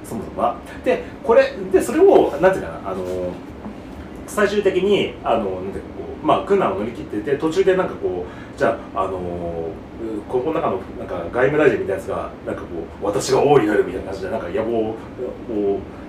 [0.05, 0.57] そもそもは。
[0.84, 3.05] でこれでそれをなんていうかなあの
[4.26, 9.18] 最終的にあのなんていうかこうまあ苦難を乗り切ってて途中でなんかこうじゃああの
[10.28, 12.68] ここの中のなんか外務大臣みたいなやつがなんかこ
[13.03, 14.97] う私が王になるみたいな感じでなんか野望を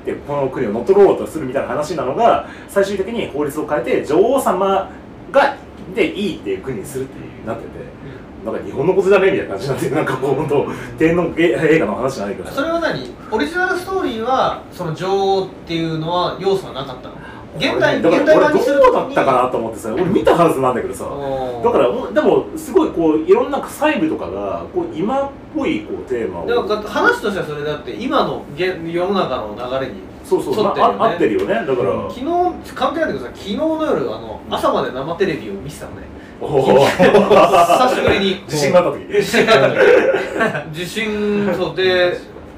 [0.06, 4.90] でこの国を乗っ取ろうとするみたいな話なのが最終的に法律を変えて女王様
[5.32, 5.58] が
[5.96, 7.99] でいいっていう国にするっていうなってて。
[8.46, 9.28] なんか日本のことじゃね？
[9.28, 10.68] えみたいな感じになってなんかこう本当
[10.98, 12.50] 天皇映画の話じゃないけど。
[12.50, 13.14] さそれは何？
[13.32, 17.16] オリジナルストーリーはその女王っていうのは要素はなかったの？
[17.58, 30.82] 現代だから現代版にする俺どうだったかなと思ってさ俺見たはずなんだけどさだからでもすごいこういろんな細部とかがこう今っぽいこうテーマをでも話としてはそれだって今の現世の中の流れにそうそう、ね。
[30.82, 31.56] あ、合ってるよね。
[31.56, 32.26] だから、昨日
[32.76, 36.04] 関係ないんだけどさ昨日の夜あの朝まで生テレビを見てたのね
[36.40, 39.08] 久しぶりに自信があった時。
[39.14, 42.18] 地震が地震そうで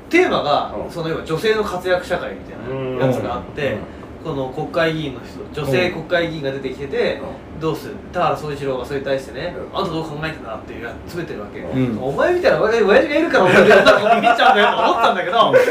[0.10, 0.92] テーマがうん。
[0.92, 3.78] その要は女性の活躍社会みたいなやつがあって
[4.24, 7.22] この国会議員の人女性国会議員が出てきてて
[7.62, 7.96] どうする？
[8.12, 9.78] 田原総一郎がそれに対してねうん。
[9.78, 11.60] あんたどう考えてんだっていうや詰めてるわけ。
[11.60, 12.00] うん。
[12.02, 15.54] お前みたいな親父がいるから俺がやったら見ちゃうんだよと思ったんだけど。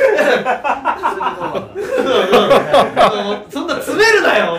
[3.50, 4.56] そんな詰めるなよ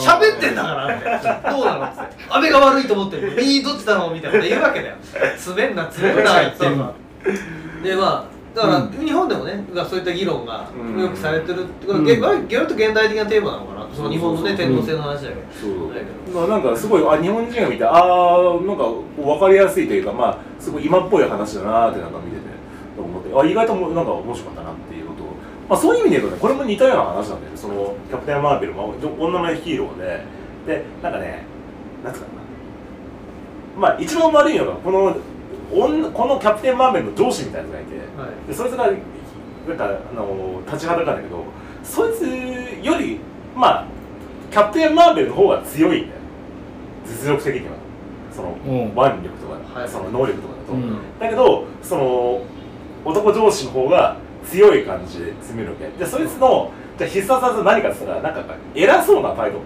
[0.00, 1.04] 喋ってんだからって
[1.50, 2.00] どうなのって。
[2.30, 4.94] 安倍が悪いと思ってる右どっちだろうみたいなこと言うわけだよ。
[5.36, 6.48] 詰めんな詰めんな。
[6.48, 6.76] ってうん
[7.82, 8.90] でまあだから、うん。
[8.92, 11.00] 日本でもねそういった議論がうん。
[11.00, 12.04] よくされてるってことうん。
[12.04, 13.88] で、割割と現代的なテーマなのかな？
[13.94, 15.40] その日本のね天皇制の話だけど。
[15.52, 15.90] そう
[16.34, 18.84] まあなんかすごいあ日本人が見てああなんか
[19.16, 22.42] 分かりやすいというかまあすごい今っぽい話だなーってなんか見てて
[22.98, 23.34] 思って。
[23.36, 25.22] あ意外ともなんか面白かったなっていうのと、
[25.68, 27.56] まあ、そういう意味で言うとねこれも似たような話なんだよね。
[27.56, 30.24] そのキャプテン・マーベルも女のヒーローで。
[30.66, 31.44] でなんかね
[32.02, 32.32] なんつうかな。
[33.78, 35.16] まあ一番悪いのがこの
[35.74, 38.48] このキャプテンマーベルの上司みたいなやつがいて、はい。
[38.48, 41.44] でそいつがなんかあの立ちはだかんだけど
[41.82, 42.22] そいつ
[42.84, 43.18] より
[43.56, 43.86] まあ
[44.50, 46.20] キャプテンマーベルの方が強いんだよ。
[47.06, 47.72] 実力的には。
[48.32, 48.92] そのうん。
[48.92, 49.88] 腕力とか、はい。
[49.88, 50.98] その能力とかだと、うん。
[51.18, 52.42] だけどその
[53.04, 55.88] 男上司の方が強い感じで詰めるわけ。
[55.88, 59.58] でそいつのじゃあ必殺技何かって言ったらなんか偉そうな態度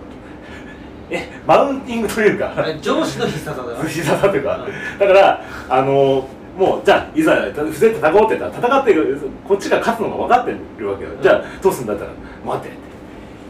[1.11, 4.67] えマウンティングというかえ上司の必殺技だ 必殺技というか
[4.99, 12.11] だからあのもうじゃあいざふざけて戦おうって言ったら戦ってるこっちが勝つのが分かってるわけよ、じゃあどうするんだったら
[12.45, 12.89] 待って。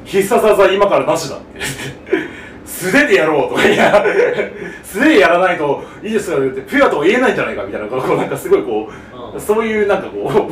[0.05, 1.61] 必殺技今からなしだって
[2.69, 4.05] 素手でやろうとかいや
[4.85, 9.41] 素手でやらないといいですよってピュアとは言えないんじゃないかみたいなこうなんかすごいこう、うん。
[9.41, 10.49] そういうなんかこ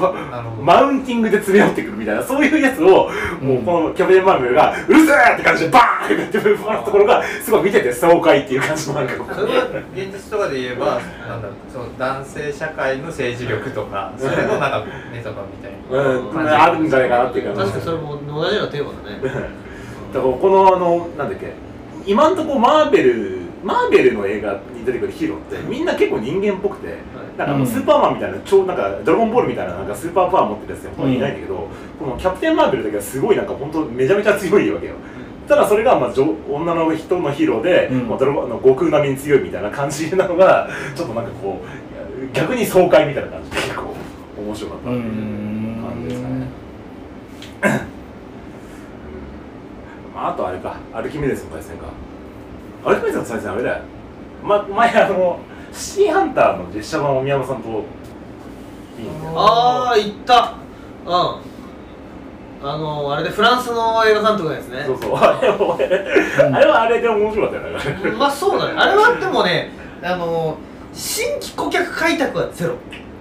[0.59, 3.11] うマウンティングで詰め寄ってくるみたいなそういうやつを、
[3.41, 9.35] もうこのキャプテンマーベルが「うるせえ!」って感じでバーンってやってるところがすごい見てて爽快っていう感じのなんかこう。
[9.35, 9.64] それは
[9.95, 17.61] 現実とかで言えばなんだろうその男性社会の政治力とかそれのなんかメタバみたいなうん、感じあるんじゃないかなっていう感じ。
[17.61, 19.21] 確かにそれも同じようなテーマだね。
[20.12, 21.66] だからこのあのなんだっけ
[22.07, 26.99] 今んとこマーベルマーベルの映画に出てくるヒーローってみんな結構人間っぽくて、
[27.37, 34.95] なんかスーパーマンみたいな超なんかドラゴンボールみたいななんかスーパーパワー持ってるやつってほとんどいないんだけど、このキャプテンマーベルだけはすごいなんか本当めちゃめちゃ強いわけよ。
[35.49, 38.09] ただそれがまあ女女の人のヒーローで、うん。
[38.09, 43.95] まあ、ドラゴンあの悟空並みに強いみたいな感じなのがちょっとなんかこう逆に爽快みたいな感じで結構
[44.39, 46.47] 面白かったっていう感じですかね
[50.15, 51.87] まあ、あとあれか、アルキメデスの対戦か。
[52.85, 53.83] アルキメデスの対戦あれだよ。
[54.45, 55.39] ま、前あの、
[55.72, 57.72] シティハンターの実写版を宮山さんとい
[59.03, 59.35] いんだよ。
[59.39, 60.55] ああ行った
[61.05, 61.47] うん
[62.62, 65.16] あのあれでフランスの映画監督のやつねそうそう。
[65.16, 65.77] あれは、
[66.55, 68.16] あれはあれで面白かったよね。
[68.16, 69.70] まあそうだねあれはでもね
[70.03, 70.57] あの
[70.95, 72.77] 新規顧客開拓はゼロ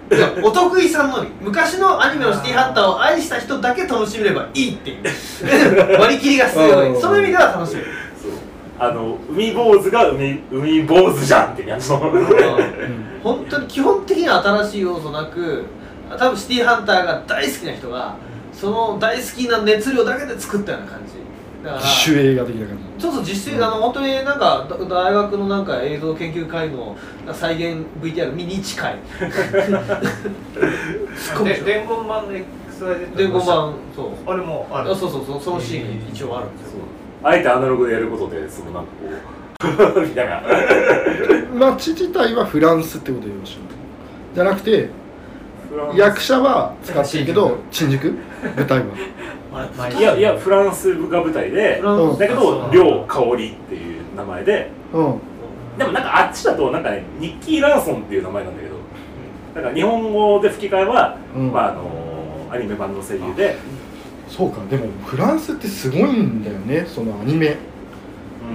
[0.44, 5.04] お得意さんのみ昔のアニメのシティハンターを愛した人だけ楽しめればいいっていう。
[6.00, 6.98] 割り切りが強うん。
[6.98, 7.88] いその意味では楽しめる
[8.22, 8.32] そう。
[8.78, 12.00] あの、海坊主が海、海坊主じゃんって感じの。
[13.24, 15.64] 本当に基本的には新しい要素なく
[16.20, 18.16] 多分シティハンターが大好きな人が
[18.54, 21.25] その大好きな熱量だけで作ったような感じ
[21.82, 26.96] 主映画的な感ちょっと実践、あの本当になんかだ大学のなんか映像研究会の
[27.34, 28.98] 再現 VTR 見に近い。
[31.18, 34.32] すごいで伝言版の XYZ 伝言版そう。
[34.32, 34.92] あれもある。
[34.92, 36.80] あそうそうそうそのシーンが一応あるんですよ。
[37.24, 38.92] あえてアナログでやることで、そのなんか
[39.62, 40.42] こう、 みたいな。
[40.42, 43.58] じ 街自体はフランスってことでよろしい
[44.36, 44.90] じゃなくて
[45.96, 48.14] 役者は使ってるけど新宿。
[48.56, 48.86] 舞台は
[49.98, 55.20] いやいや、フランスが舞台で、だけど、亮香織っていう名前で、うん。
[55.78, 58.76] でもなんかあっちだとなんかねニッキー・ランソンっていう名前なんだけど
[59.56, 61.52] だから日本語で吹き替えは、うん。
[61.52, 63.58] まああのアニメ版の声優で、
[64.30, 67.58] そうかでもフランスってすごいんだよねそのアニメ。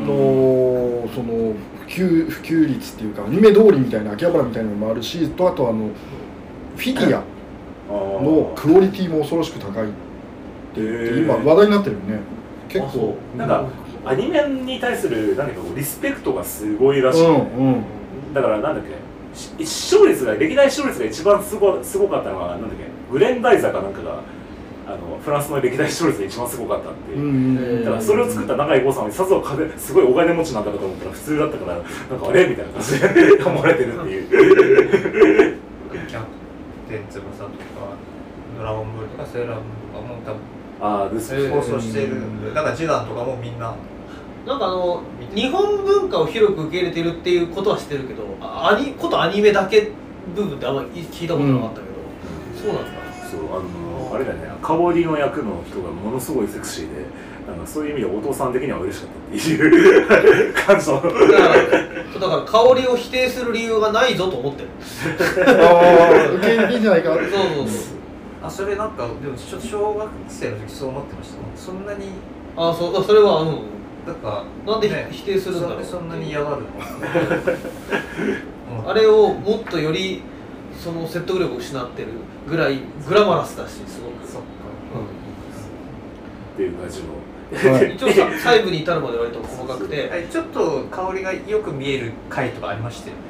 [0.06, 5.90] のその普及普及率っていうかアニメ通りみたいな秋葉原みたいなのもあるしとあとあの
[6.76, 7.24] フィギュア
[7.90, 9.88] のクオリティも恐ろしく高い
[10.70, 12.20] って今話題になってるよね。
[12.68, 13.16] 結構。
[13.36, 13.68] なんか
[14.04, 17.84] アニメに対する何かこうリスペクトがすごいらしい、うんうん。
[18.34, 18.90] だからなんだっけ。
[19.36, 22.84] し視聴率が歴代視聴率が一番すごすごかったのはなんだっけ。
[23.12, 24.20] グレンダイザかなんかが
[24.86, 27.18] あのフランスの歴代視聴率が一番すごかったっていう。
[27.18, 35.60] う、んだからそれを作った永井豪さんはさぞ金すごいお金持ちなんだかと思ったら普通だったからなんかあれみたいな感じで 思われてるっていう。
[36.08, 36.26] キャプ
[36.88, 37.54] テン翼とか
[38.58, 43.74] ドラゴンボールとかセーラームーンとかも多分ああですね放送してるんでだからジダンとかもみんな。
[44.46, 45.02] なんかあの
[45.34, 49.90] 日本文化を広く受け入れてるっていうことは知ってるけどあアニことアニメだけ
[50.34, 51.92] 部分ってあんまり聞いたことなかったけど、
[52.58, 57.04] そうなんですかそうあのあれだよね香りの役の人がものすごいセクシーで
[57.46, 60.94] なんかそういう意味でお父さん的には嬉しかったっていう感想。
[60.94, 61.20] だから
[62.18, 64.68] だから香りを否定する理由がないぞと思ってる。
[65.46, 65.80] あ
[66.22, 67.14] あ受け入れんじゃないか。
[67.14, 67.99] そうそうそう
[68.42, 72.06] あそれなんかでもちょっと小学生の時そう思ってましたそんなに
[72.56, 73.58] あそうそれはうん。
[74.06, 75.84] なんかなんでね否定するんだろう。
[75.84, 76.68] そんなに嫌がるの？
[78.82, 80.22] う んあれをもっとより
[80.82, 82.08] その説得力を失ってる
[82.48, 84.26] ぐらいグラマラスだしすごく。
[84.26, 84.46] そっか。
[86.54, 87.92] っていう感じのはい。
[87.94, 90.08] 一応さ細部に至るまで割と細かくて。
[90.10, 93.20] えちょっと香りがよく見える回とかありましたよね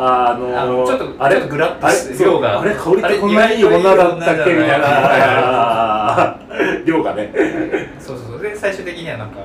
[0.00, 1.46] あのー、あのちょっとあれ？
[1.48, 2.60] グラッとして量が。
[2.60, 2.74] あれ？
[2.74, 4.54] 香りってこんなにいい女だったっけ？
[4.54, 6.38] みたいな。
[6.86, 7.32] 量がね。
[7.98, 8.42] そうそうそう。
[8.42, 9.38] で最終的にはなんか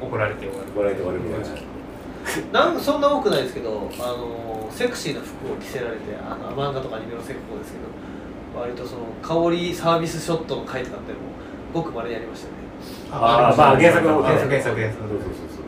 [0.00, 0.70] 怒られて終わる。
[0.74, 1.60] 怒られて終わるみたいな。
[2.52, 11.18] なんそんな多くないですけどあのセクシーな服を着せられてあの漫画とかアニメのセクコですけど割とその香りサービスショットの回とかっても
[11.72, 12.58] ごくまれにやりましたよね。
[13.10, 15.00] あーまあ原作の方原作ね原作原作。
[15.00, 15.59] そうそうそう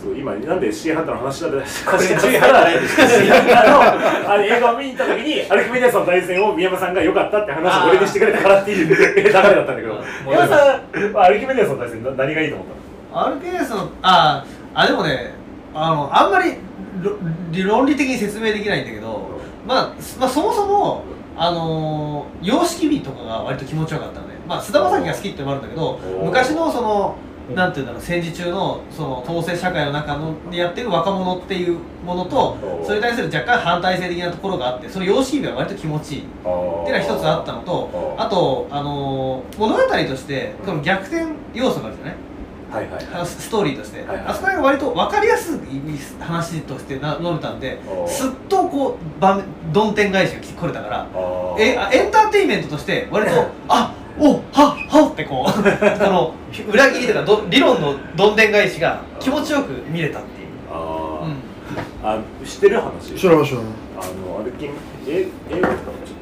[0.00, 10.00] そう今なんでシーハンターの話だってこれシーハンターないでハンターのあの映画を見に行った時に アルキメデスの対戦を宮山さんが良かったって話を俺にしてくれたからっていう流れだったんだけど。
[10.24, 12.66] 宮山さんはアルキメデスの対戦な何がいいと思っ
[13.12, 14.44] たの？RPS のあ
[14.74, 15.34] あでもね
[15.74, 16.54] あのあんまり
[17.62, 19.28] 論理的に説明できないんだけど、
[19.66, 21.04] まあ、まあそもそも
[21.36, 24.34] あのー様式美とかが割と気持ちよかったのね。
[24.48, 27.16] まあ菅田将暉が好きってのもあるんだけど昔のその
[27.54, 36.20] なんていうんだろう戦時中のその統制社会の中のでやってる若者っていうものとそれに対する若干反対性的なところがあってその様式美が割と気持ちいい。
[36.20, 42.14] っていうのが一つあったのとあと、あのー物語としてこの逆転要素があるじゃない？
[42.70, 44.26] はいはいあのスストーリーとして、はいはい。
[44.28, 45.58] あそこが割と分かりやすい
[46.20, 51.06] 話としてな述べたんですっとこう場面どん天返しが来れたから
[51.58, 53.32] えあエンターテインメントとして割と
[53.68, 56.34] あおはっはっってこう この
[56.72, 63.14] 裏切りとかど理論のどんでん返しが気持ちよく見れたっていう、あうー、あ知ってる話？
[63.14, 63.66] 知らない知らない
[63.98, 64.04] あ
[64.36, 64.72] のアルキメ
[65.06, 66.20] え映画とかもちょっと。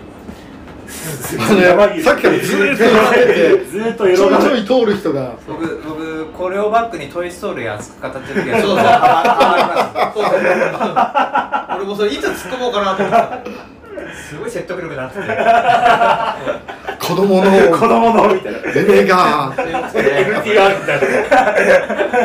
[1.41, 2.85] あの山岸 さっきからずーっと
[3.15, 10.31] ててずーっとちょいちょい通る人が僕僕これをバックに「トイ・ストーリー」熱く語ってる時はそうそ
[11.77, 13.43] う俺もそれいつ突っ込もうかなと思っ
[14.15, 15.21] すすごい説得力になって。
[15.21, 15.27] て
[17.07, 17.51] 子供の。
[17.51, 18.59] 子供のみたいな。
[18.75, 19.53] 夢が。
[19.57, 21.07] FTR みたいな。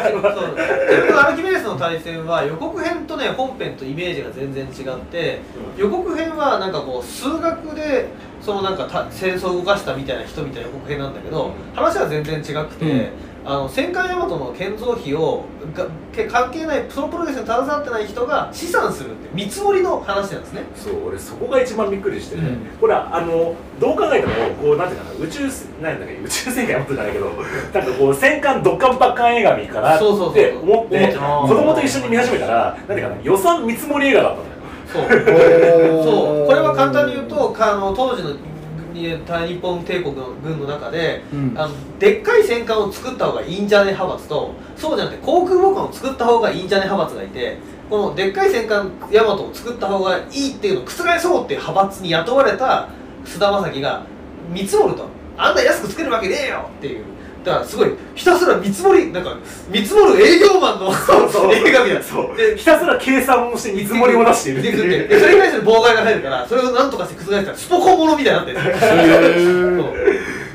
[0.03, 0.55] そう
[0.89, 5.41] 自分のアルキメデスの対戦は予告編とね本編とイメージが全然違って
[5.77, 8.07] 予告編はなんかこう数学で
[8.41, 13.09] そのなんかた戦争を動かしたみたいな人みたいな予告編なんだけど話は全然違くて、うん
[13.45, 15.43] あの戦艦大和の建造費を
[15.75, 20.61] がけ関係ないそのプロセスに携わってない人が資産するって見積もりの話なんですね。
[20.75, 22.77] そう俺そこが一番びっくりしてね、うん。
[22.79, 25.41] ほらあのどう考えてもこうなんていうかな宇宙
[25.81, 34.53] なんだっけ宇宙戦艦やってじゃないけどなんかこう戦艦ドッカンパッカン映画見かなってそうそうそう思って思ってた子供と一緒に見始めたらなんていうかな予算見積もり映画だったのよ。
[34.87, 35.99] そう。
[35.99, 36.47] おそう。
[36.47, 38.52] これは簡単に言うとかあの当時のに
[39.25, 41.53] 大日本帝国の軍の中でうん。
[41.55, 47.57] あのでっかい戦艦を作った方がいいんじゃね派閥とそうじゃなくて航空母艦を作った方がいいんじゃね派閥がいて
[47.89, 52.89] このでっかい戦艦大和を作った方がいいっていうのを覆そうっていう派閥に雇われた
[53.25, 54.05] 菅田将暉が
[54.49, 57.05] 見積もるとあんな安く作れるわけねえよっていう
[57.43, 59.37] だからすごいひたすら見積もりなんか
[59.69, 60.87] 見積もる営業マンの
[61.53, 62.01] 映画みたいな。
[62.01, 62.37] そう。
[62.37, 64.59] でひたすら計算をして見積もりを出している。
[64.59, 68.59] ってでいうでそれに対する妨害が入るからそれを何とかして覆したらスポコンものみたいになってる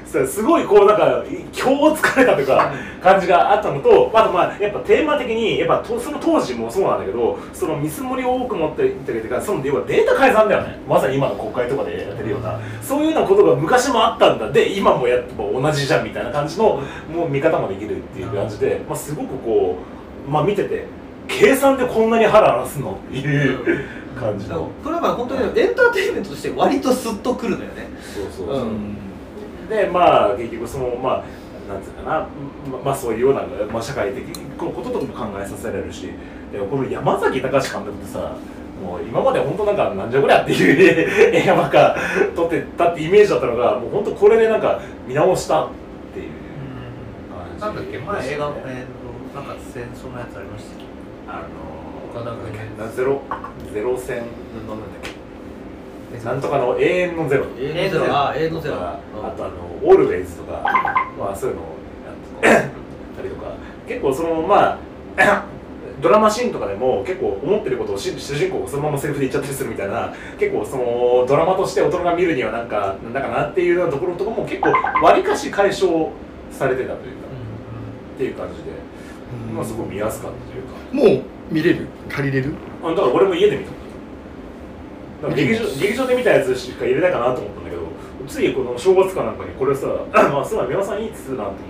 [0.09, 10.78] すごいこうなんか今日疲れたとか感じがあったのとあとまあやっぱテーマ的にやっぱとその当時もそうなんだけどその見積もりを多く持っていったりとかその要はデータ改ざんだよね。
[10.88, 12.59] まさに今の国会とかでやってるような。
[12.80, 14.50] そういうようなことが昔もあったんだ。
[14.50, 16.80] で今もやっぱ同じじゃんみたいな感じの
[17.12, 19.76] もう見方もできるっていう感じで、まあ、すごくこ
[20.26, 20.86] うまあ見てて
[21.26, 23.84] 計算でこんなに腹荒らすのっていう
[24.18, 24.70] 感じの。
[24.82, 27.88] これは本当にエンターテインメントとして割とスッとくるのよね。
[28.14, 29.07] そうそうそう、うん
[29.68, 31.24] でまあ結局そのまあ
[31.72, 32.26] なんつうかな
[32.70, 36.08] ままあそういうような、まあ、社会的なこととかも考えさせられるし
[36.50, 38.34] でこの山崎隆監督ってさ
[38.82, 41.96] もう今まで本当なんかなんじゃこりゃっていう映画ばっか
[42.34, 45.68] 撮ってたってイメージだったのがもう本当これでなんか見直したっ
[46.14, 46.30] ていう。
[47.28, 50.84] 感じなんだっけ前映画のえーとなんか戦争のやつありましたっけ？
[51.28, 51.42] あ
[52.14, 53.20] の岡田君なゼロ
[53.74, 54.22] ゼロ戦
[54.66, 55.17] のなんだっけ？
[56.24, 57.44] なんとかの永遠のゼロ。
[57.59, 58.12] 永遠のゼロ。
[58.16, 58.76] あ永遠のゼロ。
[58.76, 58.98] あ
[59.36, 59.52] とあの
[59.84, 60.62] オールウェイズとか
[61.18, 61.64] まあそういうのを
[62.44, 62.70] やって
[63.16, 63.52] たりとか。
[63.86, 64.78] 結構そのまあ
[66.00, 74.70] ドラマシーンとかでも結構思ってることをし主人公がそのままセリフで言っちゃったりするみたいな結構そのドラマとして大人が見るにはなんかなんだかなっていうようなところとかも結構
[75.04, 76.11] わりかし解消
[76.52, 77.26] されてたというか、
[78.14, 78.70] っていう感じで、
[79.52, 80.30] まあすごい見やすかっ
[80.92, 81.18] たというか。
[81.18, 81.86] もう見れる？
[82.09, 82.54] 借りれる？
[82.84, 83.70] あだから俺も家で見た
[85.34, 87.82] 劇場劇場で見たやつしか入れないかなと思ったんだけど
[88.28, 91.68] ついこの正月かなんかにこれさ まあすごい宮本さんいいっつうなと思って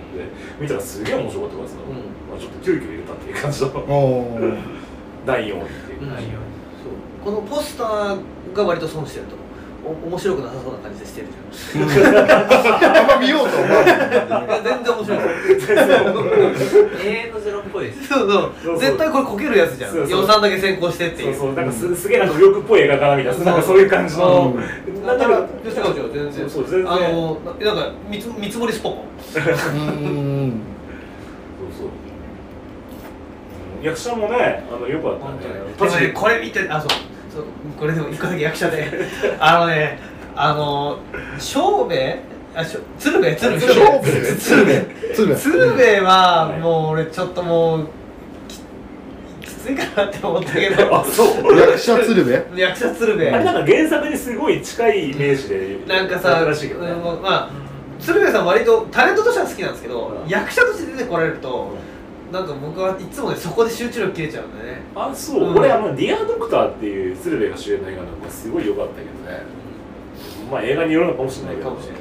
[0.59, 1.95] 見たらすげえ面白かったからさ、うん。
[2.29, 3.69] まあ、ちょっと急遽入れたっていう感じの。
[5.25, 6.23] 第4位っていう、うんそう。
[7.23, 8.17] このポスター
[8.53, 9.47] が割と損してると思う。
[9.47, 9.48] お
[9.93, 11.83] 面白くなさそうな感じでしてるじゃん
[12.99, 13.91] あんま見ようとは思わな
[14.57, 15.19] い全然面白い
[17.05, 18.29] 永遠のゼロっぽいですそう
[18.63, 24.63] そう絶対これこけるやつじゃん予算だけ先行してっていううそそうなんかすすげえなんか右翼っぽい映画かなみたいななんかそういう感じの、うん
[25.05, 29.07] なんだろう違う違う全然そう全然あのななんか見つ見積もりスポコンうー
[30.47, 30.51] ん
[31.57, 31.87] そうそう
[33.85, 35.29] 役者もねあのよかった
[35.99, 36.89] ねこれ見てあそう
[37.79, 38.87] これでも一個だけ役者で。
[39.39, 39.99] あのね
[40.35, 40.99] あの
[41.37, 42.19] 正兵衛？
[42.55, 43.35] あしょ鶴瓶？
[43.35, 43.61] 鶴瓶。
[43.61, 44.85] 鶴瓶。
[45.13, 45.35] 鶴瓶。
[45.35, 47.87] 鶴瓶はもう俺ちょっともう
[48.47, 48.57] き
[49.47, 50.95] きついかなって思ったけど。
[50.95, 51.57] あそう。
[51.57, 52.43] 役者鶴瓶？
[52.55, 53.33] 役者鶴瓶。
[53.33, 56.91] あれなんか原作にすごい近いイメージでなんかさやったらしいけどね。
[56.91, 57.49] うんまあ
[57.99, 60.29] 鶴瓶さん割とタレントとしては好きなんですけど、うん。
[60.29, 61.73] 役者として出てこられると、
[62.31, 64.81] なんか僕はいつもねそこで集中力切れちゃうんでね。
[64.95, 65.57] あそう、うん。
[65.57, 69.43] 俺あの「ディアドクター」っていう鶴瓶が主演の映画なんかすごい良かったけどね。
[70.51, 71.99] まあ映画によるのかもしれないけどかもしれな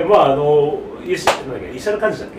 [0.00, 2.38] いでまああの石なんだっけ石原幹事だっけ？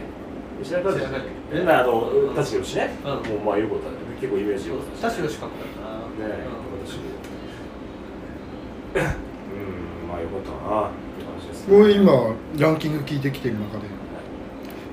[0.61, 1.29] 石原幹事だっけ？
[1.55, 3.11] 幹事なあの舘ひろしね、うん。
[3.11, 3.95] もうまあよかったね。
[4.19, 5.55] 結構イメージ良かったし田代しかった
[6.25, 6.27] な。
[6.27, 6.35] ね
[8.95, 13.87] え、うん、まあよかったなって感じですもう今ランキング聞いてきてる中で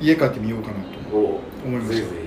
[0.00, 1.94] 家帰ってみようかなとお思いました。
[1.94, 2.26] ぜひぜひ、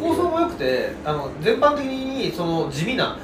[0.00, 3.18] 本構想も良くてあの全般的にその地味な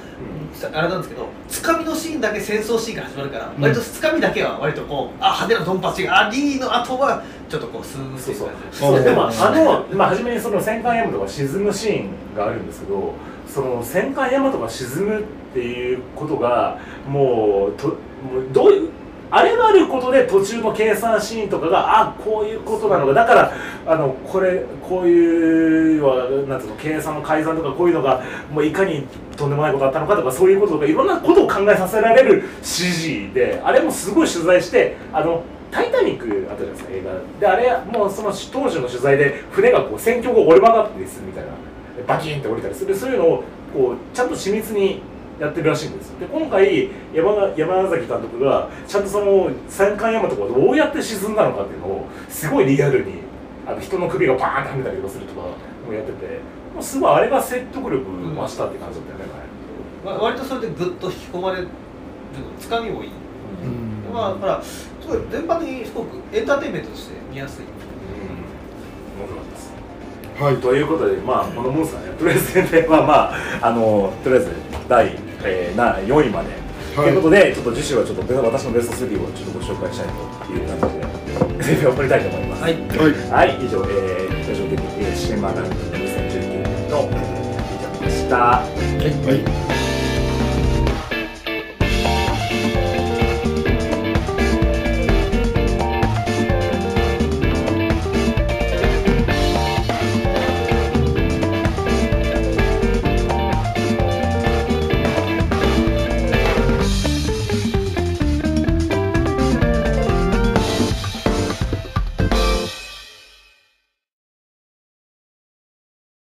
[0.60, 3.62] 当、あれなんですけどつかみのシーンだけ戦争シーンから始まるから、うん。
[3.62, 9.02] 割とつかみだけは割とこうあ派手なドンパチがありの後はちょっとこうスーッてそうそう。
[9.02, 13.14] でもあの、まあ、初めにその戦艦ヤマトが沈むシーンがあるんですけど
[13.46, 18.81] その戦艦ヤマトが沈むっていうことがもうともうどういう
[19.72, 23.14] あることで途中の計算シーンとかがあこういうことなのか。
[23.14, 23.52] だから
[23.86, 29.06] あのこれこういうはなんつうの計算の改ざんとかこういうのがもういかに
[29.36, 35.42] とんでもないことだったのかとかそういうこととかいろんなことを考えさせられる CG であれもすごい取材してあの
[35.72, 37.02] 「タイタニック」あったじゃないですか映
[37.40, 37.40] 画。
[37.40, 41.50] であれもうその当時の取材で船がこう戦況が折れ曲がったりするみたいな。
[42.06, 42.94] バキンって折れたりする。
[42.94, 45.02] そういうのをこうちゃんと緻密に
[45.42, 46.20] やってるらしいんですよ。
[46.20, 53.14] で今回山が山崎監督がちゃんとその戦艦大和がどうやって沈んだのかっていうのをすごいリアルに
[53.66, 55.48] あの人の首がバーンってはめたりとかするとか
[55.84, 56.38] もやってて
[56.72, 59.24] もうすごいあれが説得力増したって感じだったよね、
[60.04, 61.68] わ割とそれでグッと引き込まれる
[62.60, 63.06] つかみもい。
[63.06, 63.10] い、
[63.64, 64.14] うん。
[64.14, 67.64] まあだからすごい全般的にすごくエンターテインメントとして見やすい。
[67.64, 67.70] うん。
[69.18, 69.72] 面白かったです。
[70.40, 70.56] はい。
[70.58, 74.50] ということで、まあ、このモンスターね、とりあえず全体は、まあ、あの、とりあえず、
[74.88, 76.50] 第、えー、な4位まで。
[76.94, 80.08] と、はいいうことで、ちょっと次週はちょっと、私のベスト3をちょっとご紹介したい
[80.46, 82.62] という感じで、全体を送りたいと思います。
[82.62, 87.08] はいはいはい、以上、えー、ラジオ的、えー、シネマランキング2019年の、
[87.72, 88.36] 以上でした。
[88.36, 89.81] はい